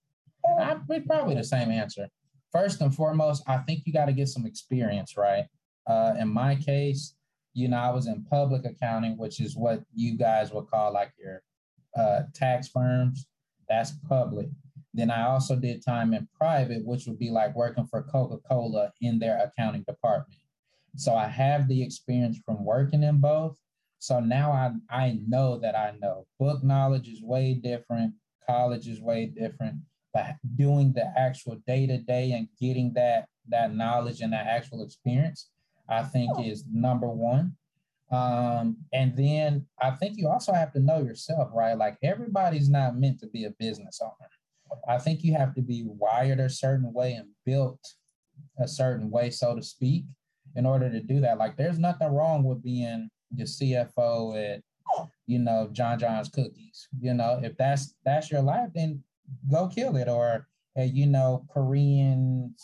I, 0.58 0.76
probably 1.06 1.36
the 1.36 1.44
same 1.44 1.70
answer. 1.70 2.08
First 2.50 2.80
and 2.80 2.94
foremost, 2.94 3.44
I 3.46 3.58
think 3.58 3.82
you 3.86 3.92
got 3.92 4.06
to 4.06 4.12
get 4.12 4.28
some 4.28 4.44
experience, 4.44 5.16
right? 5.16 5.44
Uh, 5.86 6.14
in 6.18 6.28
my 6.28 6.54
case, 6.54 7.14
you 7.54 7.68
know, 7.68 7.76
I 7.76 7.90
was 7.90 8.06
in 8.06 8.24
public 8.24 8.64
accounting, 8.64 9.18
which 9.18 9.40
is 9.40 9.56
what 9.56 9.82
you 9.94 10.16
guys 10.16 10.52
would 10.52 10.68
call 10.68 10.92
like 10.92 11.12
your 11.18 11.42
uh, 11.96 12.22
tax 12.34 12.68
firms. 12.68 13.26
That's 13.68 13.92
public. 14.08 14.48
Then 14.94 15.10
I 15.10 15.26
also 15.26 15.56
did 15.56 15.84
time 15.84 16.12
in 16.12 16.28
private, 16.36 16.84
which 16.84 17.06
would 17.06 17.18
be 17.18 17.30
like 17.30 17.54
working 17.56 17.86
for 17.86 18.02
Coca 18.02 18.38
Cola 18.48 18.92
in 19.00 19.18
their 19.18 19.38
accounting 19.38 19.84
department. 19.88 20.40
So 20.96 21.14
I 21.14 21.26
have 21.28 21.68
the 21.68 21.82
experience 21.82 22.38
from 22.44 22.64
working 22.64 23.02
in 23.02 23.18
both. 23.18 23.58
So 23.98 24.20
now 24.20 24.52
I, 24.52 24.72
I 24.90 25.18
know 25.26 25.58
that 25.58 25.74
I 25.74 25.94
know 26.00 26.26
book 26.38 26.62
knowledge 26.62 27.08
is 27.08 27.22
way 27.22 27.54
different, 27.54 28.14
college 28.46 28.88
is 28.88 29.00
way 29.00 29.26
different, 29.26 29.76
but 30.12 30.34
doing 30.56 30.92
the 30.92 31.10
actual 31.16 31.62
day 31.66 31.86
to 31.86 31.98
day 31.98 32.32
and 32.32 32.48
getting 32.60 32.92
that 32.94 33.28
that 33.48 33.74
knowledge 33.74 34.20
and 34.20 34.32
that 34.32 34.46
actual 34.46 34.84
experience, 34.84 35.48
I 35.92 36.02
think 36.02 36.30
is 36.44 36.64
number 36.72 37.08
one. 37.08 37.56
Um, 38.10 38.76
and 38.92 39.16
then 39.16 39.66
I 39.80 39.90
think 39.90 40.18
you 40.18 40.28
also 40.28 40.52
have 40.52 40.72
to 40.74 40.80
know 40.80 40.98
yourself, 40.98 41.50
right? 41.54 41.76
Like 41.76 41.96
everybody's 42.02 42.68
not 42.68 42.98
meant 42.98 43.20
to 43.20 43.26
be 43.28 43.44
a 43.44 43.50
business 43.58 44.00
owner. 44.02 44.30
I 44.88 44.98
think 44.98 45.22
you 45.22 45.34
have 45.34 45.54
to 45.54 45.62
be 45.62 45.84
wired 45.86 46.40
a 46.40 46.48
certain 46.48 46.92
way 46.92 47.14
and 47.14 47.28
built 47.46 47.80
a 48.58 48.68
certain 48.68 49.10
way, 49.10 49.30
so 49.30 49.54
to 49.54 49.62
speak 49.62 50.04
in 50.56 50.66
order 50.66 50.90
to 50.90 51.00
do 51.00 51.20
that. 51.20 51.38
Like 51.38 51.56
there's 51.56 51.78
nothing 51.78 52.08
wrong 52.08 52.44
with 52.44 52.62
being 52.62 53.08
the 53.30 53.44
CFO 53.44 54.54
at, 54.54 54.62
you 55.26 55.38
know, 55.38 55.68
John 55.72 55.98
John's 55.98 56.28
cookies. 56.28 56.88
You 57.00 57.14
know, 57.14 57.40
if 57.42 57.56
that's 57.56 57.94
that's 58.04 58.30
your 58.30 58.42
life, 58.42 58.70
then 58.74 59.02
go 59.50 59.68
kill 59.68 59.96
it. 59.96 60.08
Or 60.08 60.46
at, 60.76 60.92
you 60.92 61.06
know, 61.06 61.46
Korean 61.52 62.54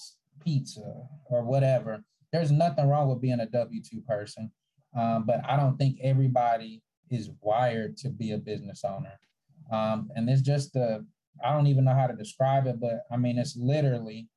pizza 0.44 0.94
or 1.30 1.42
whatever. 1.42 2.02
There's 2.32 2.50
nothing 2.50 2.88
wrong 2.88 3.08
with 3.08 3.20
being 3.20 3.40
a 3.40 3.46
W-2 3.46 4.04
person. 4.04 4.50
Um, 4.96 5.24
but 5.26 5.40
I 5.48 5.56
don't 5.56 5.76
think 5.76 5.98
everybody 6.02 6.82
is 7.10 7.30
wired 7.40 7.96
to 7.98 8.10
be 8.10 8.32
a 8.32 8.38
business 8.38 8.84
owner. 8.84 9.18
Um, 9.70 10.10
and 10.14 10.28
it's 10.28 10.42
just 10.42 10.72
the 10.72 11.04
I 11.44 11.52
don't 11.52 11.68
even 11.68 11.84
know 11.84 11.94
how 11.94 12.06
to 12.06 12.16
describe 12.16 12.66
it, 12.66 12.80
but 12.80 13.02
I 13.10 13.16
mean 13.16 13.38
it's 13.38 13.56
literally, 13.56 14.28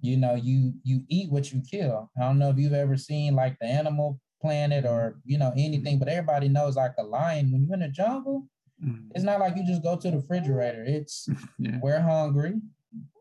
you 0.00 0.16
know, 0.16 0.34
you 0.34 0.74
you 0.82 1.02
eat 1.08 1.30
what 1.30 1.52
you 1.52 1.62
kill. 1.68 2.10
I 2.16 2.20
don't 2.20 2.38
know 2.38 2.50
if 2.50 2.58
you've 2.58 2.72
ever 2.72 2.96
seen 2.96 3.34
like 3.34 3.58
the 3.58 3.66
Animal 3.66 4.20
Planet 4.40 4.84
or 4.84 5.18
you 5.24 5.38
know 5.38 5.52
anything, 5.56 5.98
but 5.98 6.08
everybody 6.08 6.48
knows 6.48 6.76
like 6.76 6.94
a 6.98 7.02
lion 7.02 7.50
when 7.50 7.64
you're 7.64 7.74
in 7.74 7.80
the 7.80 7.88
jungle. 7.88 8.46
Mm-hmm. 8.84 9.08
It's 9.14 9.24
not 9.24 9.40
like 9.40 9.56
you 9.56 9.66
just 9.66 9.82
go 9.82 9.96
to 9.96 10.10
the 10.10 10.18
refrigerator. 10.18 10.84
It's 10.86 11.28
yeah. 11.58 11.78
we're 11.82 12.00
hungry. 12.00 12.54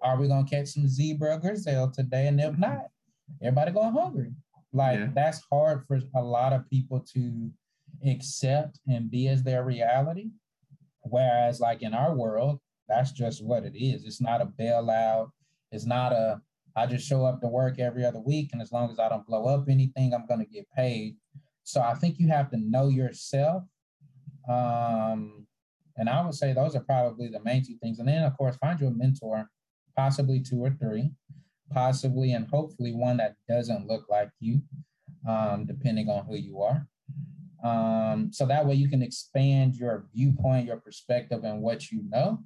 Are 0.01 0.17
we 0.17 0.27
gonna 0.27 0.45
catch 0.45 0.67
some 0.67 0.87
zebra 0.87 1.39
gazelle 1.39 1.91
today? 1.91 2.27
And 2.27 2.39
if 2.39 2.57
not, 2.57 2.87
everybody 3.41 3.71
going 3.71 3.93
hungry. 3.93 4.31
Like 4.73 4.99
yeah. 4.99 5.09
that's 5.13 5.41
hard 5.51 5.83
for 5.87 5.99
a 6.15 6.21
lot 6.21 6.53
of 6.53 6.69
people 6.69 6.99
to 7.13 7.49
accept 8.05 8.79
and 8.87 9.09
be 9.09 9.27
as 9.27 9.43
their 9.43 9.63
reality. 9.63 10.31
Whereas, 11.01 11.59
like 11.59 11.81
in 11.81 11.93
our 11.93 12.15
world, 12.15 12.59
that's 12.87 13.11
just 13.11 13.43
what 13.43 13.63
it 13.63 13.75
is. 13.75 14.03
It's 14.03 14.21
not 14.21 14.41
a 14.41 14.45
bailout. 14.45 15.29
It's 15.71 15.85
not 15.85 16.11
a 16.11 16.41
I 16.75 16.85
just 16.85 17.07
show 17.07 17.25
up 17.25 17.39
to 17.39 17.47
work 17.47 17.79
every 17.79 18.03
other 18.03 18.19
week, 18.19 18.49
and 18.51 18.61
as 18.61 18.71
long 18.71 18.91
as 18.91 18.99
I 18.99 19.07
don't 19.07 19.25
blow 19.25 19.45
up 19.45 19.69
anything, 19.69 20.13
I'm 20.13 20.25
gonna 20.27 20.45
get 20.45 20.69
paid. 20.75 21.15
So 21.63 21.81
I 21.81 21.93
think 21.95 22.19
you 22.19 22.27
have 22.27 22.49
to 22.51 22.57
know 22.57 22.89
yourself. 22.89 23.63
Um, 24.49 25.47
and 25.97 26.09
I 26.09 26.23
would 26.23 26.35
say 26.35 26.53
those 26.53 26.75
are 26.75 26.83
probably 26.83 27.29
the 27.29 27.41
main 27.43 27.65
two 27.65 27.77
things. 27.81 27.99
And 27.99 28.07
then 28.07 28.23
of 28.23 28.37
course, 28.37 28.57
find 28.57 28.79
you 28.79 28.87
a 28.87 28.91
mentor, 28.91 29.49
possibly 29.95 30.41
two 30.41 30.63
or 30.63 30.71
three, 30.71 31.11
possibly 31.75 32.31
and 32.31 32.47
hopefully 32.47 32.93
one 32.93 33.17
that 33.17 33.35
doesn't 33.49 33.85
look 33.85 34.05
like 34.09 34.29
you, 34.39 34.61
um, 35.27 35.65
depending 35.65 36.09
on 36.09 36.25
who 36.25 36.35
you 36.35 36.61
are. 36.61 36.87
Um, 37.63 38.31
so 38.31 38.45
that 38.45 38.65
way 38.65 38.75
you 38.75 38.87
can 38.87 39.01
expand 39.01 39.75
your 39.75 40.05
viewpoint, 40.15 40.67
your 40.67 40.77
perspective, 40.77 41.43
and 41.43 41.61
what 41.61 41.91
you 41.91 42.03
know. 42.09 42.39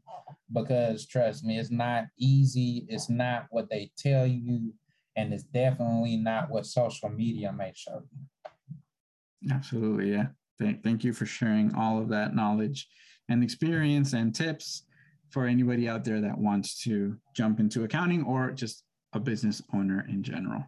Because 0.52 1.06
trust 1.06 1.44
me, 1.44 1.60
it's 1.60 1.70
not 1.70 2.06
easy. 2.18 2.86
It's 2.90 3.10
not 3.10 3.46
what 3.52 3.70
they 3.70 3.92
tell 3.98 4.26
you, 4.26 4.74
and 5.16 5.32
it's 5.32 5.44
definitely 5.44 6.18
not 6.18 6.50
what 6.50 6.66
social 6.66 7.10
media 7.10 7.54
may 7.54 7.72
show 7.76 8.02
you. 8.12 9.52
Absolutely, 9.52 10.12
yeah. 10.12 10.28
Thank, 10.58 10.84
thank 10.84 11.04
you 11.04 11.14
for 11.14 11.26
sharing 11.26 11.74
all 11.76 12.02
of 12.02 12.10
that 12.10 12.36
knowledge 12.36 12.88
and 13.30 13.44
experience 13.44 14.14
and 14.14 14.34
tips 14.34 14.84
for 15.30 15.46
anybody 15.46 15.88
out 15.88 16.04
there 16.04 16.20
that 16.22 16.38
wants 16.38 16.82
to 16.84 17.16
jump 17.36 17.60
into 17.60 17.84
accounting 17.84 18.24
or 18.24 18.52
just 18.52 18.84
a 19.14 19.20
business 19.20 19.62
owner 19.74 20.06
in 20.10 20.24
general. 20.24 20.64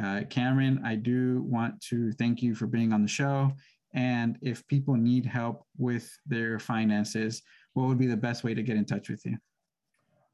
Uh, 0.00 0.22
Cameron, 0.28 0.82
I 0.84 0.96
do 0.96 1.42
want 1.42 1.80
to 1.88 2.12
thank 2.12 2.42
you 2.42 2.54
for 2.54 2.66
being 2.66 2.92
on 2.92 3.02
the 3.02 3.08
show 3.08 3.52
and 3.96 4.38
if 4.42 4.66
people 4.68 4.94
need 4.94 5.24
help 5.24 5.64
with 5.78 6.08
their 6.26 6.58
finances, 6.58 7.42
what 7.72 7.88
would 7.88 7.98
be 7.98 8.06
the 8.06 8.16
best 8.16 8.44
way 8.44 8.52
to 8.52 8.62
get 8.62 8.76
in 8.76 8.84
touch 8.84 9.08
with 9.08 9.24
you? 9.24 9.38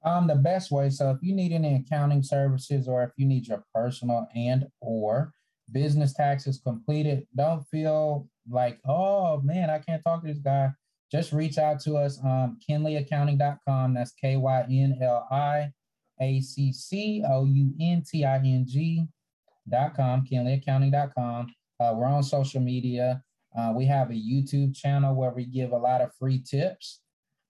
Um, 0.05 0.27
the 0.27 0.35
best 0.35 0.73
way. 0.73 0.91
So 0.91 1.13
if 1.13 1.19
you 1.23 1.33
need 1.33 1.53
any 1.53 1.77
accounting 1.77 2.25
services 2.25 2.89
or 2.89 3.05
if 3.05 3.11
you 3.17 3.25
need 3.25 3.47
your 3.47 3.63
personal 3.73 4.27
and 4.35 4.67
or 4.81 5.33
business 5.71 6.13
taxes 6.13 6.61
completed, 6.63 7.25
don't 7.37 7.63
feel 7.69 8.29
like, 8.51 8.81
oh 8.85 9.41
man, 9.43 9.71
I 9.71 9.79
can't 9.79 10.03
talk 10.03 10.23
to 10.23 10.29
this 10.29 10.43
guy. 10.43 10.71
Just 11.13 11.33
reach 11.33 11.57
out 11.57 11.79
to 11.81 11.97
us 11.97 12.19
um 12.25 12.59
kynliaccounting.com. 12.69 13.95
That's 13.95 14.13
K-Y-N-L-I-A-C-C-O-U-N-T-I-N-G 16.19 19.07
dot 19.69 19.95
com, 19.95 20.27
kynliaccounting.com. 20.27 21.55
Uh, 21.81 21.95
we're 21.97 22.07
on 22.07 22.23
social 22.23 22.61
media. 22.61 23.23
Uh, 23.57 23.73
we 23.75 23.87
have 23.87 24.11
a 24.11 24.15
YouTube 24.15 24.75
channel 24.75 25.15
where 25.15 25.31
we 25.31 25.45
give 25.45 25.73
a 25.73 25.77
lot 25.77 26.01
of 26.01 26.11
free 26.19 26.43
tips. 26.43 27.01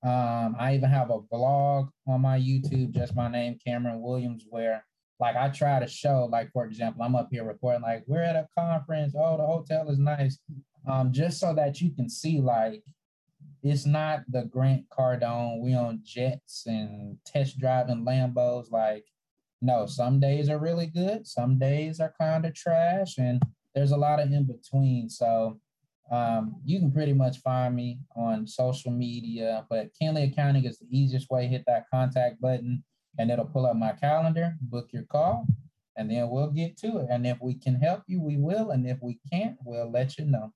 Um, 0.02 0.56
I 0.58 0.74
even 0.74 0.90
have 0.90 1.10
a 1.10 1.20
blog 1.20 1.90
on 2.08 2.22
my 2.22 2.38
YouTube, 2.38 2.90
just 2.90 3.14
my 3.14 3.28
name, 3.28 3.58
Cameron 3.64 4.02
Williams, 4.02 4.44
where 4.48 4.84
like 5.20 5.36
I 5.36 5.48
try 5.48 5.78
to 5.78 5.86
show, 5.86 6.28
like 6.30 6.50
for 6.52 6.64
example, 6.64 7.04
I'm 7.04 7.14
up 7.14 7.28
here 7.30 7.44
recording, 7.44 7.82
like 7.82 8.02
we're 8.08 8.22
at 8.22 8.34
a 8.34 8.48
conference. 8.58 9.14
Oh, 9.16 9.36
the 9.36 9.46
hotel 9.46 9.88
is 9.90 9.98
nice, 9.98 10.40
um, 10.88 11.12
just 11.12 11.38
so 11.38 11.54
that 11.54 11.80
you 11.80 11.94
can 11.94 12.08
see, 12.08 12.40
like 12.40 12.82
it's 13.62 13.86
not 13.86 14.22
the 14.28 14.44
Grant 14.44 14.84
Cardone. 14.90 15.60
We 15.60 15.74
on 15.74 16.00
jets 16.04 16.64
and 16.66 17.16
test 17.24 17.58
driving 17.58 18.04
Lambos. 18.04 18.70
Like, 18.70 19.04
no, 19.60 19.86
some 19.86 20.18
days 20.18 20.48
are 20.48 20.58
really 20.58 20.86
good, 20.86 21.26
some 21.26 21.58
days 21.58 22.00
are 22.00 22.14
kind 22.20 22.44
of 22.44 22.54
trash, 22.54 23.18
and 23.18 23.40
there's 23.74 23.92
a 23.92 23.96
lot 23.96 24.20
of 24.20 24.32
in 24.32 24.44
between. 24.44 25.08
So 25.08 25.60
um, 26.10 26.56
you 26.64 26.78
can 26.78 26.90
pretty 26.90 27.12
much 27.12 27.38
find 27.38 27.74
me 27.74 28.00
on 28.16 28.46
social 28.46 28.90
media, 28.90 29.64
but 29.70 29.90
Kynli 30.00 30.30
Accounting 30.30 30.64
is 30.64 30.78
the 30.78 30.86
easiest 30.90 31.30
way. 31.30 31.46
Hit 31.46 31.64
that 31.66 31.86
contact 31.90 32.40
button 32.40 32.82
and 33.18 33.30
it'll 33.30 33.44
pull 33.44 33.66
up 33.66 33.76
my 33.76 33.92
calendar, 33.92 34.56
book 34.60 34.88
your 34.92 35.04
call, 35.04 35.46
and 35.96 36.10
then 36.10 36.28
we'll 36.28 36.50
get 36.50 36.76
to 36.78 36.98
it. 36.98 37.06
And 37.10 37.26
if 37.26 37.38
we 37.40 37.54
can 37.54 37.76
help 37.76 38.02
you, 38.06 38.20
we 38.20 38.36
will. 38.36 38.70
And 38.70 38.86
if 38.86 38.98
we 39.02 39.20
can't, 39.30 39.56
we'll 39.64 39.90
let 39.90 40.18
you 40.18 40.26
know. 40.26 40.52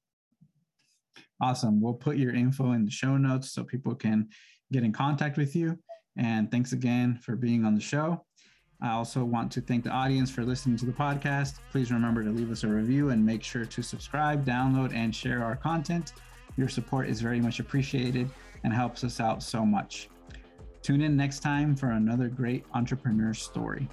Awesome. 1.40 1.80
We'll 1.80 1.94
put 1.94 2.16
your 2.16 2.34
info 2.34 2.72
in 2.72 2.84
the 2.84 2.90
show 2.90 3.16
notes 3.16 3.52
so 3.52 3.62
people 3.64 3.94
can 3.94 4.28
get 4.72 4.84
in 4.84 4.92
contact 4.92 5.36
with 5.36 5.54
you. 5.54 5.78
And 6.16 6.50
thanks 6.50 6.72
again 6.72 7.18
for 7.22 7.36
being 7.36 7.64
on 7.64 7.74
the 7.74 7.80
show. 7.80 8.24
I 8.80 8.92
also 8.92 9.24
want 9.24 9.50
to 9.52 9.60
thank 9.60 9.84
the 9.84 9.90
audience 9.90 10.30
for 10.30 10.44
listening 10.44 10.76
to 10.78 10.86
the 10.86 10.92
podcast. 10.92 11.60
Please 11.70 11.90
remember 11.90 12.22
to 12.22 12.30
leave 12.30 12.50
us 12.50 12.64
a 12.64 12.68
review 12.68 13.10
and 13.10 13.24
make 13.24 13.42
sure 13.42 13.64
to 13.64 13.82
subscribe, 13.82 14.44
download, 14.44 14.94
and 14.94 15.14
share 15.14 15.42
our 15.42 15.56
content. 15.56 16.12
Your 16.56 16.68
support 16.68 17.08
is 17.08 17.20
very 17.20 17.40
much 17.40 17.60
appreciated 17.60 18.30
and 18.64 18.72
helps 18.72 19.04
us 19.04 19.20
out 19.20 19.42
so 19.42 19.64
much. 19.64 20.08
Tune 20.82 21.02
in 21.02 21.16
next 21.16 21.40
time 21.40 21.74
for 21.74 21.92
another 21.92 22.28
great 22.28 22.64
entrepreneur 22.74 23.34
story. 23.34 23.88